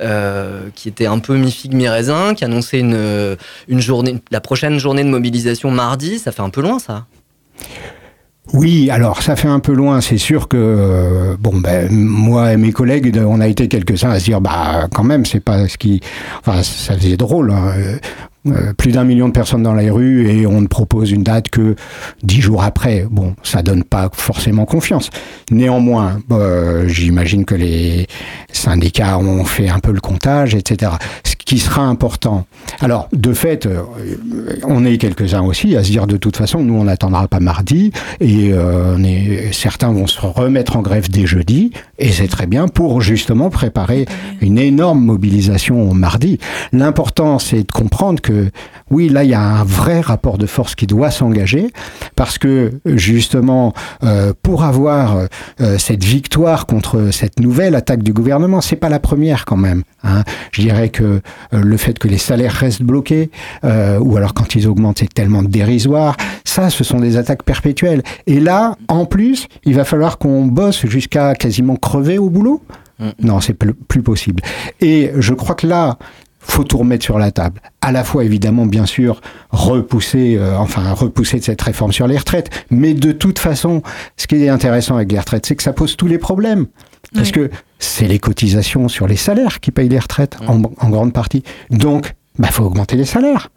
euh, 0.00 0.68
qui 0.74 0.88
était 0.88 1.06
un 1.06 1.18
peu 1.18 1.36
mi-figue, 1.36 1.74
mi-raisin, 1.74 2.34
qui 2.34 2.44
annonçait 2.44 2.80
une, 2.80 3.36
une 3.68 3.80
journée, 3.80 4.16
la 4.30 4.40
prochaine 4.40 4.78
journée 4.78 5.04
de 5.04 5.10
mobilisation 5.10 5.70
mardi. 5.70 6.18
Ça 6.18 6.32
fait 6.32 6.42
un 6.42 6.50
peu 6.50 6.60
loin, 6.60 6.78
ça 6.78 7.06
oui, 8.54 8.88
alors 8.90 9.22
ça 9.22 9.36
fait 9.36 9.48
un 9.48 9.60
peu 9.60 9.72
loin, 9.72 10.00
c'est 10.00 10.18
sûr 10.18 10.48
que 10.48 10.56
euh, 10.56 11.36
bon 11.38 11.58
ben 11.60 11.88
moi 11.90 12.52
et 12.52 12.56
mes 12.56 12.72
collègues, 12.72 13.20
on 13.26 13.40
a 13.40 13.46
été 13.46 13.68
quelques-uns 13.68 14.10
à 14.10 14.18
se 14.18 14.24
dire 14.24 14.40
bah 14.40 14.88
quand 14.94 15.04
même 15.04 15.26
c'est 15.26 15.40
pas 15.40 15.68
ce 15.68 15.76
qui, 15.76 16.00
enfin 16.40 16.62
ça 16.62 16.94
faisait 16.94 17.16
drôle. 17.16 17.50
Hein. 17.50 17.72
Euh, 18.46 18.72
plus 18.72 18.92
d'un 18.92 19.04
million 19.04 19.26
de 19.26 19.32
personnes 19.32 19.64
dans 19.64 19.74
les 19.74 19.90
rues 19.90 20.28
et 20.28 20.46
on 20.46 20.60
ne 20.60 20.68
propose 20.68 21.10
une 21.10 21.24
date 21.24 21.48
que 21.48 21.74
dix 22.22 22.40
jours 22.40 22.62
après. 22.62 23.04
Bon, 23.10 23.34
ça 23.42 23.62
donne 23.62 23.82
pas 23.82 24.10
forcément 24.12 24.64
confiance. 24.64 25.10
Néanmoins, 25.50 26.20
euh, 26.30 26.86
j'imagine 26.86 27.44
que 27.44 27.56
les 27.56 28.06
syndicats 28.52 29.18
ont 29.18 29.44
fait 29.44 29.68
un 29.68 29.80
peu 29.80 29.90
le 29.90 30.00
comptage, 30.00 30.54
etc. 30.54 30.92
Ce 31.24 31.34
qui 31.48 31.58
sera 31.58 31.82
important. 31.82 32.44
Alors, 32.80 33.08
de 33.14 33.32
fait, 33.32 33.64
euh, 33.64 33.80
on 34.64 34.84
est 34.84 34.98
quelques-uns 34.98 35.40
aussi 35.40 35.76
à 35.76 35.82
se 35.82 35.90
dire 35.90 36.06
de 36.06 36.18
toute 36.18 36.36
façon, 36.36 36.62
nous 36.62 36.74
on 36.74 36.84
n'attendra 36.84 37.26
pas 37.26 37.40
mardi 37.40 37.90
et 38.20 38.52
euh, 38.52 38.96
on 38.96 39.02
est, 39.02 39.52
certains 39.52 39.90
vont 39.90 40.06
se 40.06 40.20
remettre 40.20 40.76
en 40.76 40.82
grève 40.82 41.08
dès 41.10 41.26
jeudi 41.26 41.72
et 41.98 42.12
c'est 42.12 42.28
très 42.28 42.46
bien 42.46 42.68
pour 42.68 43.00
justement 43.00 43.48
préparer 43.48 44.04
une 44.42 44.58
énorme 44.58 45.02
mobilisation 45.02 45.94
mardi. 45.94 46.38
L'important, 46.72 47.38
c'est 47.38 47.66
de 47.66 47.72
comprendre 47.72 48.20
que 48.20 48.27
oui, 48.90 49.08
là, 49.08 49.24
il 49.24 49.30
y 49.30 49.34
a 49.34 49.40
un 49.40 49.64
vrai 49.64 50.00
rapport 50.00 50.38
de 50.38 50.46
force 50.46 50.74
qui 50.74 50.86
doit 50.86 51.10
s'engager 51.10 51.70
parce 52.16 52.38
que 52.38 52.72
justement, 52.86 53.74
euh, 54.02 54.32
pour 54.42 54.64
avoir 54.64 55.26
euh, 55.60 55.78
cette 55.78 56.04
victoire 56.04 56.66
contre 56.66 57.10
cette 57.12 57.40
nouvelle 57.40 57.74
attaque 57.74 58.02
du 58.02 58.12
gouvernement, 58.12 58.60
c'est 58.60 58.76
pas 58.76 58.88
la 58.88 59.00
première 59.00 59.44
quand 59.44 59.56
même. 59.56 59.82
Hein. 60.04 60.22
Je 60.52 60.62
dirais 60.62 60.88
que 60.88 61.04
euh, 61.04 61.20
le 61.52 61.76
fait 61.76 61.98
que 61.98 62.08
les 62.08 62.18
salaires 62.18 62.52
restent 62.52 62.82
bloqués 62.82 63.30
ou 63.62 64.16
alors 64.16 64.34
quand 64.34 64.54
ils 64.54 64.66
augmentent, 64.66 64.98
c'est 65.00 65.12
tellement 65.12 65.42
dérisoire. 65.42 66.16
Ça, 66.44 66.70
ce 66.70 66.84
sont 66.84 67.00
des 67.00 67.16
attaques 67.16 67.42
perpétuelles. 67.42 68.02
Et 68.26 68.40
là, 68.40 68.76
en 68.88 69.04
plus, 69.04 69.48
il 69.64 69.74
va 69.74 69.84
falloir 69.84 70.18
qu'on 70.18 70.46
bosse 70.46 70.86
jusqu'à 70.86 71.34
quasiment 71.34 71.76
crever 71.76 72.18
au 72.18 72.30
boulot. 72.30 72.62
Non, 73.22 73.40
c'est 73.40 73.54
plus 73.54 74.02
possible. 74.02 74.42
Et 74.80 75.12
je 75.18 75.34
crois 75.34 75.54
que 75.54 75.66
là, 75.66 75.98
faut 76.50 76.64
tout 76.64 76.78
remettre 76.78 77.04
sur 77.04 77.18
la 77.18 77.30
table. 77.30 77.60
À 77.80 77.92
la 77.92 78.04
fois, 78.04 78.24
évidemment, 78.24 78.66
bien 78.66 78.86
sûr, 78.86 79.20
repousser, 79.50 80.36
euh, 80.38 80.56
enfin, 80.56 80.92
repousser 80.92 81.40
cette 81.40 81.60
réforme 81.62 81.92
sur 81.92 82.06
les 82.06 82.18
retraites. 82.18 82.50
Mais 82.70 82.94
de 82.94 83.12
toute 83.12 83.38
façon, 83.38 83.82
ce 84.16 84.26
qui 84.26 84.36
est 84.36 84.48
intéressant 84.48 84.96
avec 84.96 85.12
les 85.12 85.18
retraites, 85.18 85.46
c'est 85.46 85.56
que 85.56 85.62
ça 85.62 85.72
pose 85.72 85.96
tous 85.96 86.06
les 86.06 86.18
problèmes. 86.18 86.66
Parce 87.14 87.28
oui. 87.28 87.32
que 87.32 87.50
c'est 87.78 88.06
les 88.06 88.18
cotisations 88.18 88.88
sur 88.88 89.06
les 89.06 89.16
salaires 89.16 89.60
qui 89.60 89.70
payent 89.70 89.88
les 89.88 89.98
retraites, 89.98 90.36
en, 90.46 90.62
en 90.62 90.90
grande 90.90 91.12
partie. 91.12 91.42
Donc, 91.70 92.14
bah, 92.38 92.48
faut 92.48 92.64
augmenter 92.64 92.96
les 92.96 93.04
salaires. 93.04 93.50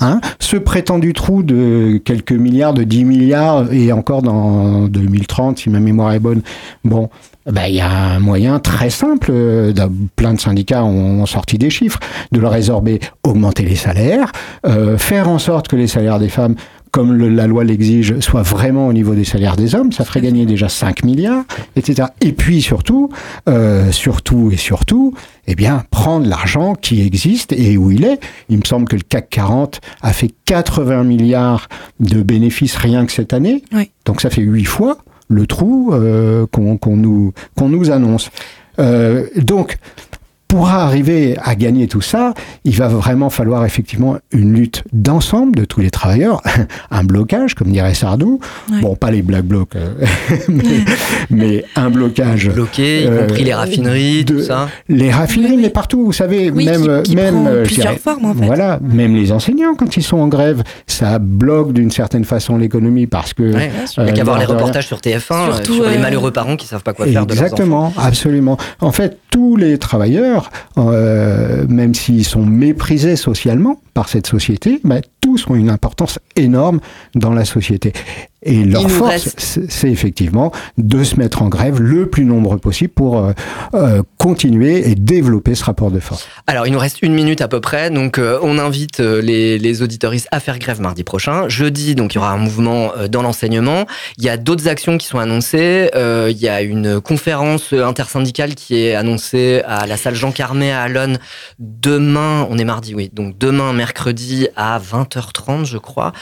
Hein 0.00 0.20
ce 0.40 0.56
prétendu 0.56 1.12
trou 1.12 1.42
de 1.42 2.00
quelques 2.04 2.32
milliards, 2.32 2.74
de 2.74 2.84
10 2.84 3.04
milliards, 3.04 3.72
et 3.72 3.92
encore 3.92 4.22
dans 4.22 4.86
2030, 4.88 5.58
si 5.58 5.70
ma 5.70 5.80
mémoire 5.80 6.12
est 6.12 6.20
bonne, 6.20 6.42
bon, 6.84 7.08
ben, 7.46 7.66
il 7.66 7.74
y 7.74 7.80
a 7.80 7.90
un 7.90 8.20
moyen 8.20 8.58
très 8.58 8.88
simple, 8.88 9.30
euh, 9.30 9.72
plein 10.16 10.32
de 10.32 10.40
syndicats 10.40 10.84
ont, 10.84 11.26
sorti 11.26 11.58
des 11.58 11.70
chiffres, 11.70 11.98
de 12.32 12.40
le 12.40 12.48
résorber, 12.48 13.00
augmenter 13.22 13.64
les 13.64 13.76
salaires, 13.76 14.32
euh, 14.66 14.96
faire 14.98 15.28
en 15.28 15.38
sorte 15.38 15.68
que 15.68 15.76
les 15.76 15.86
salaires 15.86 16.18
des 16.18 16.28
femmes 16.28 16.54
comme 16.94 17.18
la 17.18 17.48
loi 17.48 17.64
l'exige, 17.64 18.20
soient 18.20 18.44
vraiment 18.44 18.86
au 18.86 18.92
niveau 18.92 19.16
des 19.16 19.24
salaires 19.24 19.56
des 19.56 19.74
hommes, 19.74 19.90
ça 19.90 20.04
ferait 20.04 20.20
gagner 20.20 20.46
déjà 20.46 20.68
5 20.68 21.04
milliards, 21.04 21.42
etc. 21.74 22.06
Et 22.20 22.30
puis 22.30 22.62
surtout, 22.62 23.10
euh, 23.48 23.90
surtout 23.90 24.52
et 24.52 24.56
surtout, 24.56 25.12
eh 25.48 25.56
bien, 25.56 25.82
prendre 25.90 26.28
l'argent 26.28 26.76
qui 26.76 27.04
existe 27.04 27.52
et 27.52 27.76
où 27.76 27.90
il 27.90 28.04
est. 28.04 28.20
Il 28.48 28.58
me 28.58 28.64
semble 28.64 28.86
que 28.86 28.94
le 28.94 29.02
CAC 29.02 29.28
40 29.28 29.80
a 30.02 30.12
fait 30.12 30.30
80 30.44 31.02
milliards 31.02 31.68
de 31.98 32.22
bénéfices 32.22 32.76
rien 32.76 33.06
que 33.06 33.12
cette 33.12 33.32
année. 33.32 33.64
Donc 34.04 34.20
ça 34.20 34.30
fait 34.30 34.42
8 34.42 34.64
fois 34.64 34.98
le 35.28 35.48
trou 35.48 35.92
euh, 35.94 36.46
qu'on 36.46 36.78
nous, 36.96 37.32
qu'on 37.56 37.70
nous 37.70 37.90
annonce. 37.90 38.30
Euh, 38.78 39.26
donc, 39.36 39.78
pour 40.54 40.68
arriver 40.68 41.36
à 41.42 41.56
gagner 41.56 41.88
tout 41.88 42.00
ça, 42.00 42.32
il 42.62 42.76
va 42.76 42.86
vraiment 42.86 43.28
falloir 43.28 43.64
effectivement 43.64 44.18
une 44.30 44.54
lutte 44.54 44.84
d'ensemble 44.92 45.56
de 45.56 45.64
tous 45.64 45.80
les 45.80 45.90
travailleurs, 45.90 46.40
un 46.92 47.02
blocage, 47.02 47.56
comme 47.56 47.72
dirait 47.72 47.94
Sardou. 47.94 48.38
Bon, 48.80 48.94
pas 48.94 49.10
les 49.10 49.22
black 49.22 49.42
blocs, 49.42 49.74
euh, 49.74 49.94
mais, 51.30 51.64
un 51.74 51.90
blocage. 51.90 52.50
Bloqué, 52.50 53.02
y 53.02 53.08
compris 53.08 53.42
les 53.42 53.52
raffineries, 53.52 54.24
tout 54.24 54.42
ça. 54.42 54.68
Les 54.88 55.10
raffineries, 55.10 55.56
mais 55.56 55.70
partout, 55.70 56.04
vous 56.04 56.12
savez, 56.12 56.52
même, 56.52 57.02
même 57.12 57.64
plusieurs 57.64 57.98
formes, 57.98 58.26
en 58.26 58.34
fait. 58.34 58.46
Voilà, 58.46 58.78
même 58.80 59.16
les 59.16 59.32
enseignants 59.32 59.74
quand 59.74 59.96
ils 59.96 60.04
sont 60.04 60.18
en 60.18 60.28
grève, 60.28 60.62
ça 60.86 61.18
bloque 61.18 61.72
d'une 61.72 61.90
certaine 61.90 62.24
façon 62.24 62.58
l'économie 62.58 63.08
parce 63.08 63.34
que. 63.34 63.42
il 63.42 64.06
y 64.06 64.08
a 64.08 64.12
qu'à 64.12 64.22
voir 64.22 64.38
les 64.38 64.44
reportages 64.44 64.86
sur 64.86 64.98
TF1 64.98 65.64
sur 65.64 65.88
les 65.88 65.98
malheureux 65.98 66.30
parents 66.30 66.54
qui 66.54 66.68
savent 66.68 66.84
pas 66.84 66.92
quoi 66.92 67.06
faire 67.06 67.26
de 67.26 67.34
leurs 67.34 67.42
enfants. 67.42 67.54
Exactement, 67.54 67.92
absolument. 67.96 68.56
En 68.80 68.92
fait, 68.92 69.18
tous 69.34 69.56
les 69.56 69.78
travailleurs, 69.78 70.48
euh, 70.78 71.66
même 71.68 71.92
s'ils 71.92 72.24
sont 72.24 72.46
méprisés 72.46 73.16
socialement 73.16 73.80
par 73.92 74.08
cette 74.08 74.28
société, 74.28 74.80
bah, 74.84 75.00
tous 75.20 75.48
ont 75.48 75.56
une 75.56 75.70
importance 75.70 76.20
énorme 76.36 76.78
dans 77.16 77.32
la 77.32 77.44
société. 77.44 77.92
Et 78.44 78.64
leur 78.64 78.90
force, 78.90 79.58
c'est 79.68 79.90
effectivement 79.90 80.52
de 80.76 81.02
se 81.02 81.16
mettre 81.16 81.40
en 81.40 81.48
grève 81.48 81.80
le 81.80 82.10
plus 82.10 82.26
nombreux 82.26 82.58
possible 82.58 82.92
pour 82.92 83.18
euh, 83.18 83.32
euh, 83.72 84.02
continuer 84.18 84.90
et 84.90 84.94
développer 84.94 85.54
ce 85.54 85.64
rapport 85.64 85.90
de 85.90 85.98
force. 85.98 86.28
Alors, 86.46 86.66
il 86.66 86.72
nous 86.72 86.78
reste 86.78 87.00
une 87.00 87.14
minute 87.14 87.40
à 87.40 87.48
peu 87.48 87.62
près, 87.62 87.88
donc 87.88 88.18
euh, 88.18 88.38
on 88.42 88.58
invite 88.58 89.00
les, 89.00 89.58
les 89.58 89.82
auditoristes 89.82 90.28
à 90.30 90.40
faire 90.40 90.58
grève 90.58 90.80
mardi 90.80 91.04
prochain. 91.04 91.48
Jeudi, 91.48 91.94
donc 91.94 92.14
il 92.14 92.16
y 92.16 92.18
aura 92.18 92.32
un 92.32 92.36
mouvement 92.36 92.92
dans 93.10 93.22
l'enseignement. 93.22 93.86
Il 94.18 94.24
y 94.24 94.28
a 94.28 94.36
d'autres 94.36 94.68
actions 94.68 94.98
qui 94.98 95.06
sont 95.06 95.18
annoncées. 95.18 95.90
il 95.94 96.36
y 96.36 96.48
a 96.48 96.60
une 96.60 97.00
conférence 97.00 97.72
intersyndicale 97.72 98.54
qui 98.54 98.76
est 98.76 98.94
annoncée 98.94 99.62
à 99.66 99.86
la 99.86 99.96
salle 99.96 100.14
Jean 100.14 100.32
Carmet 100.32 100.70
à 100.70 100.82
Alonne 100.82 101.18
demain. 101.58 102.46
On 102.50 102.58
est 102.58 102.64
mardi, 102.64 102.94
oui. 102.94 103.10
Donc 103.12 103.38
demain, 103.38 103.72
mercredi 103.72 104.48
à 104.54 104.78
20h30, 104.78 105.64
je 105.64 105.78
crois, 105.78 106.12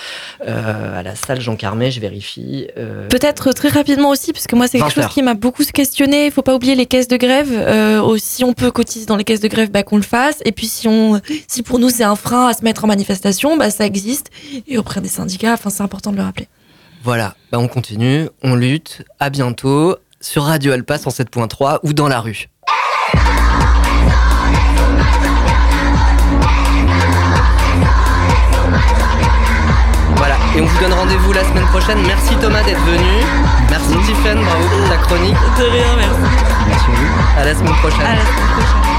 à 0.47 1.03
la 1.03 1.17
salle 1.17 1.41
Jean 1.41 1.57
Carmet. 1.57 1.91
Je 1.91 2.01
vais 2.01 2.12
euh, 2.77 3.09
Peut-être 3.09 3.53
très 3.53 3.69
rapidement 3.69 4.11
aussi, 4.11 4.33
parce 4.33 4.47
que 4.47 4.57
moi 4.57 4.69
c'est 4.69 4.79
quelque 4.79 4.95
chose 4.95 5.09
qui 5.09 5.23
m'a 5.23 5.35
beaucoup 5.35 5.65
questionné. 5.65 6.27
Il 6.27 6.33
faut 6.33 6.43
pas 6.43 6.55
oublier 6.55 6.75
les 6.75 6.87
caisses 6.87 7.09
de 7.09 7.17
grève. 7.17 7.51
Euh, 7.53 8.17
si 8.19 8.45
on 8.45 8.53
peut 8.53 8.71
cotiser 8.71 9.07
dans 9.07 9.17
les 9.17 9.25
caisses 9.25 9.41
de 9.41 9.49
grève, 9.49 9.71
bah, 9.71 9.83
qu'on 9.83 9.97
le 9.97 10.03
fasse. 10.03 10.39
Et 10.45 10.53
puis 10.53 10.67
si 10.67 10.89
on, 10.89 11.21
si 11.49 11.63
pour 11.63 11.79
nous 11.79 11.91
c'est 11.91 12.05
un 12.05 12.17
frein 12.17 12.49
à 12.49 12.55
se 12.55 12.65
mettre 12.65 12.85
en 12.85 12.87
manifestation, 12.87 13.57
bah, 13.57 13.71
ça 13.71 13.87
existe. 13.87 14.31
Et 14.67 14.79
auprès 14.79 15.01
des 15.01 15.09
syndicats, 15.09 15.55
enfin 15.55 15.71
c'est 15.71 15.83
important 15.83 16.13
de 16.13 16.17
le 16.17 16.23
rappeler. 16.23 16.49
Voilà, 17.05 17.35
bah, 17.51 17.59
on 17.59 17.69
continue, 17.69 18.29
on 18.43 18.55
lutte. 18.55 19.03
À 19.19 19.31
bientôt 19.31 19.97
sur 20.21 20.45
Radio 20.45 20.73
Alpa 20.73 20.97
107.3 20.97 21.81
ou 21.83 21.93
dans 21.93 22.09
la 22.09 22.21
rue. 22.21 22.49
Et 30.55 30.61
on 30.61 30.67
vous 30.67 30.79
donne 30.81 30.93
rendez-vous 30.93 31.33
la 31.33 31.45
semaine 31.45 31.65
prochaine. 31.67 31.99
Merci 32.07 32.37
Thomas 32.37 32.63
d'être 32.63 32.83
venu. 32.85 33.25
Merci 33.71 33.97
Tiffen, 34.05 34.39
bravo 34.45 34.65
pour 34.69 34.89
ta 34.89 34.97
chronique. 34.99 35.37
De 35.59 35.65
rien, 35.65 35.97
merci. 35.97 36.21
Merci 36.69 36.85
à 36.85 36.95
vous. 36.95 37.41
À 37.41 37.45
la 37.45 37.55
semaine 37.55 37.75
prochaine. 37.75 38.01
À 38.01 38.15
la 38.17 38.21
semaine 38.21 38.49
prochaine. 38.55 38.92